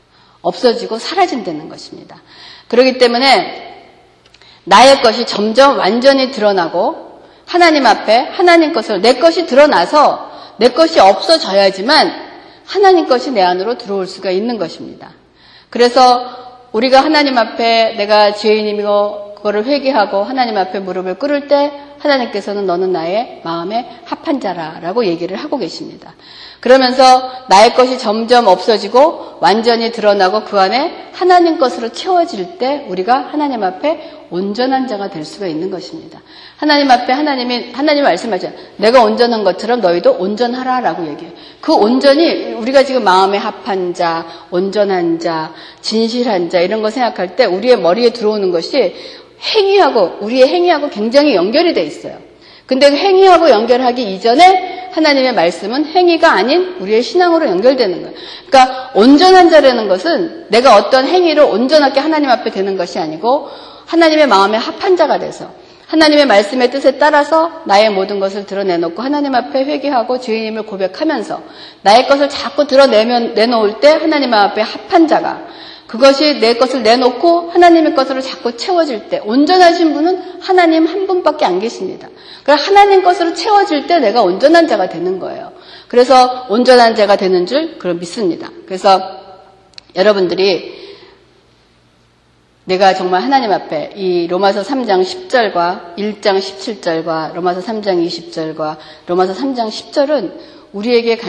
없어지고 0.42 0.98
사라진다는 0.98 1.68
것입니다. 1.68 2.22
그렇기 2.68 2.98
때문에 2.98 3.74
나의 4.64 5.02
것이 5.02 5.26
점점 5.26 5.78
완전히 5.78 6.30
드러나고 6.30 7.20
하나님 7.46 7.84
앞에 7.84 8.16
하나님 8.16 8.72
것을 8.72 9.02
내 9.02 9.14
것이 9.14 9.46
드러나서 9.46 10.30
내 10.58 10.68
것이 10.68 11.00
없어져야지만 11.00 12.12
하나님 12.64 13.08
것이 13.08 13.32
내 13.32 13.42
안으로 13.42 13.76
들어올 13.76 14.06
수가 14.06 14.30
있는 14.30 14.56
것입니다. 14.56 15.12
그래서 15.68 16.68
우리가 16.72 17.02
하나님 17.02 17.36
앞에 17.36 17.94
내가 17.96 18.32
죄인이고 18.32 19.34
그거를 19.34 19.64
회개하고 19.66 20.22
하나님 20.22 20.56
앞에 20.56 20.80
무릎을 20.80 21.18
꿇을 21.18 21.48
때 21.48 21.72
하나님께서는 22.04 22.66
너는 22.66 22.92
나의 22.92 23.40
마음에 23.44 23.98
합한 24.04 24.40
자라라고 24.40 25.06
얘기를 25.06 25.36
하고 25.36 25.56
계십니다. 25.58 26.14
그러면서 26.60 27.30
나의 27.48 27.74
것이 27.74 27.98
점점 27.98 28.46
없어지고 28.46 29.38
완전히 29.40 29.92
드러나고 29.92 30.44
그 30.44 30.58
안에 30.58 31.10
하나님 31.12 31.58
것으로 31.58 31.90
채워질 31.90 32.58
때 32.58 32.86
우리가 32.88 33.28
하나님 33.30 33.62
앞에 33.62 34.24
온전한 34.30 34.88
자가 34.88 35.10
될 35.10 35.24
수가 35.24 35.46
있는 35.46 35.70
것입니다. 35.70 36.20
하나님 36.56 36.90
앞에 36.90 37.12
하나님이 37.12 37.72
하나님 37.72 38.04
말씀하죠. 38.04 38.50
내가 38.78 39.02
온전한 39.02 39.44
것처럼 39.44 39.80
너희도 39.80 40.16
온전하라라고 40.18 41.06
얘기해요. 41.08 41.34
그 41.60 41.74
온전이 41.74 42.54
우리가 42.54 42.84
지금 42.84 43.04
마음에 43.04 43.36
합한 43.36 43.92
자, 43.94 44.26
온전한 44.50 45.18
자, 45.18 45.52
진실한 45.82 46.48
자 46.48 46.60
이런 46.60 46.82
거 46.82 46.90
생각할 46.90 47.36
때 47.36 47.44
우리의 47.44 47.78
머리에 47.78 48.10
들어오는 48.10 48.50
것이 48.50 48.94
행위하고 49.40 50.18
우리의 50.20 50.48
행위하고 50.48 50.90
굉장히 50.90 51.34
연결이 51.34 51.74
돼 51.74 51.82
있어요. 51.82 52.18
근데 52.66 52.90
그 52.90 52.96
행위하고 52.96 53.50
연결하기 53.50 54.14
이전에 54.14 54.88
하나님의 54.92 55.34
말씀은 55.34 55.86
행위가 55.86 56.32
아닌 56.32 56.76
우리의 56.80 57.02
신앙으로 57.02 57.46
연결되는 57.46 58.02
거예요. 58.02 58.16
그러니까 58.48 58.90
온전한 58.94 59.50
자라는 59.50 59.88
것은 59.88 60.46
내가 60.48 60.76
어떤 60.76 61.06
행위로 61.06 61.48
온전하게 61.48 62.00
하나님 62.00 62.30
앞에 62.30 62.50
되는 62.50 62.76
것이 62.76 62.98
아니고 62.98 63.48
하나님의 63.86 64.28
마음에 64.28 64.56
합한 64.56 64.96
자가 64.96 65.18
돼서 65.18 65.50
하나님의 65.86 66.26
말씀의 66.26 66.70
뜻에 66.70 66.98
따라서 66.98 67.62
나의 67.66 67.90
모든 67.90 68.18
것을 68.18 68.46
드러내놓고 68.46 69.02
하나님 69.02 69.34
앞에 69.34 69.64
회개하고 69.64 70.20
죄인임을 70.20 70.62
고백하면서 70.62 71.42
나의 71.82 72.08
것을 72.08 72.28
자꾸 72.28 72.66
드러내면 72.66 73.34
내놓을 73.34 73.80
때 73.80 73.90
하나님 73.90 74.32
앞에 74.32 74.62
합한 74.62 75.06
자가 75.06 75.42
그것이 75.86 76.40
내 76.40 76.54
것을 76.54 76.82
내놓고 76.82 77.50
하나님의 77.50 77.94
것으로 77.94 78.20
자꾸 78.20 78.56
채워질 78.56 79.08
때 79.08 79.20
온전하신 79.24 79.92
분은 79.92 80.40
하나님 80.40 80.86
한 80.86 81.06
분밖에 81.06 81.44
안 81.44 81.60
계십니다. 81.60 82.08
그래 82.42 82.56
하나님 82.58 83.02
것으로 83.02 83.34
채워질 83.34 83.86
때 83.86 83.98
내가 83.98 84.22
온전한 84.22 84.66
자가 84.66 84.88
되는 84.88 85.18
거예요. 85.18 85.52
그래서 85.88 86.46
온전한 86.48 86.94
자가 86.94 87.16
되는 87.16 87.46
줄 87.46 87.78
그걸 87.78 87.94
믿습니다. 87.94 88.50
그래서 88.66 89.00
여러분들이 89.94 90.84
내가 92.64 92.94
정말 92.94 93.22
하나님 93.22 93.52
앞에 93.52 93.92
이 93.94 94.26
로마서 94.26 94.62
3장 94.62 95.02
10절과 95.02 95.96
1장 95.96 96.38
17절과 96.38 97.34
로마서 97.34 97.60
3장 97.60 98.04
20절과 98.06 98.78
로마서 99.06 99.34
3장 99.34 99.68
10절은 99.68 100.32
우리에게 100.72 101.20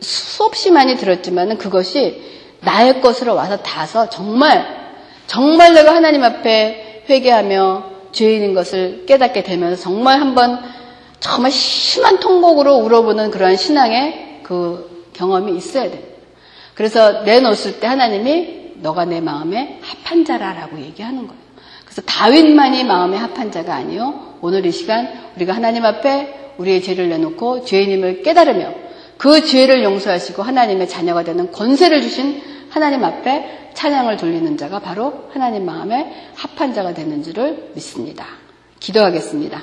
수없이 0.00 0.70
많이 0.72 0.96
들었지만 0.96 1.58
그것이 1.58 2.39
나의 2.60 3.00
것으로 3.00 3.34
와서 3.34 3.56
닿아서 3.58 4.08
정말 4.10 4.80
정말 5.26 5.74
내가 5.74 5.94
하나님 5.94 6.24
앞에 6.24 7.04
회개하며 7.08 7.90
죄인인 8.12 8.54
것을 8.54 9.04
깨닫게 9.06 9.42
되면서 9.42 9.80
정말 9.80 10.20
한번 10.20 10.60
정말 11.20 11.50
심한 11.50 12.18
통곡으로 12.18 12.76
울어보는 12.76 13.30
그러한 13.30 13.56
신앙의 13.56 14.40
그 14.42 15.08
경험이 15.12 15.56
있어야 15.56 15.90
돼요. 15.90 16.02
그래서 16.74 17.22
내놓았을 17.22 17.78
때 17.78 17.86
하나님이 17.86 18.72
너가 18.76 19.04
내 19.04 19.20
마음에 19.20 19.78
합한 19.82 20.24
자라라고 20.24 20.80
얘기하는 20.80 21.26
거예요. 21.26 21.40
그래서 21.84 22.02
다윗만이 22.02 22.84
마음에 22.84 23.16
합한 23.16 23.52
자가 23.52 23.74
아니요. 23.74 24.36
오늘 24.40 24.64
이 24.64 24.72
시간 24.72 25.08
우리가 25.36 25.54
하나님 25.54 25.84
앞에 25.84 26.54
우리의 26.56 26.82
죄를 26.82 27.08
내놓고 27.08 27.64
죄인임을 27.64 28.22
깨달으며 28.22 28.72
그 29.20 29.44
죄를 29.44 29.84
용서하시고 29.84 30.42
하나님의 30.42 30.88
자녀가 30.88 31.22
되는 31.22 31.52
권세를 31.52 32.00
주신 32.00 32.40
하나님 32.70 33.04
앞에 33.04 33.72
찬양을 33.74 34.16
돌리는 34.16 34.56
자가 34.56 34.78
바로 34.78 35.28
하나님 35.30 35.66
마음에 35.66 36.10
합한 36.36 36.72
자가 36.72 36.94
되는 36.94 37.22
줄을 37.22 37.70
믿습니다. 37.74 38.24
기도하겠습니다. 38.80 39.62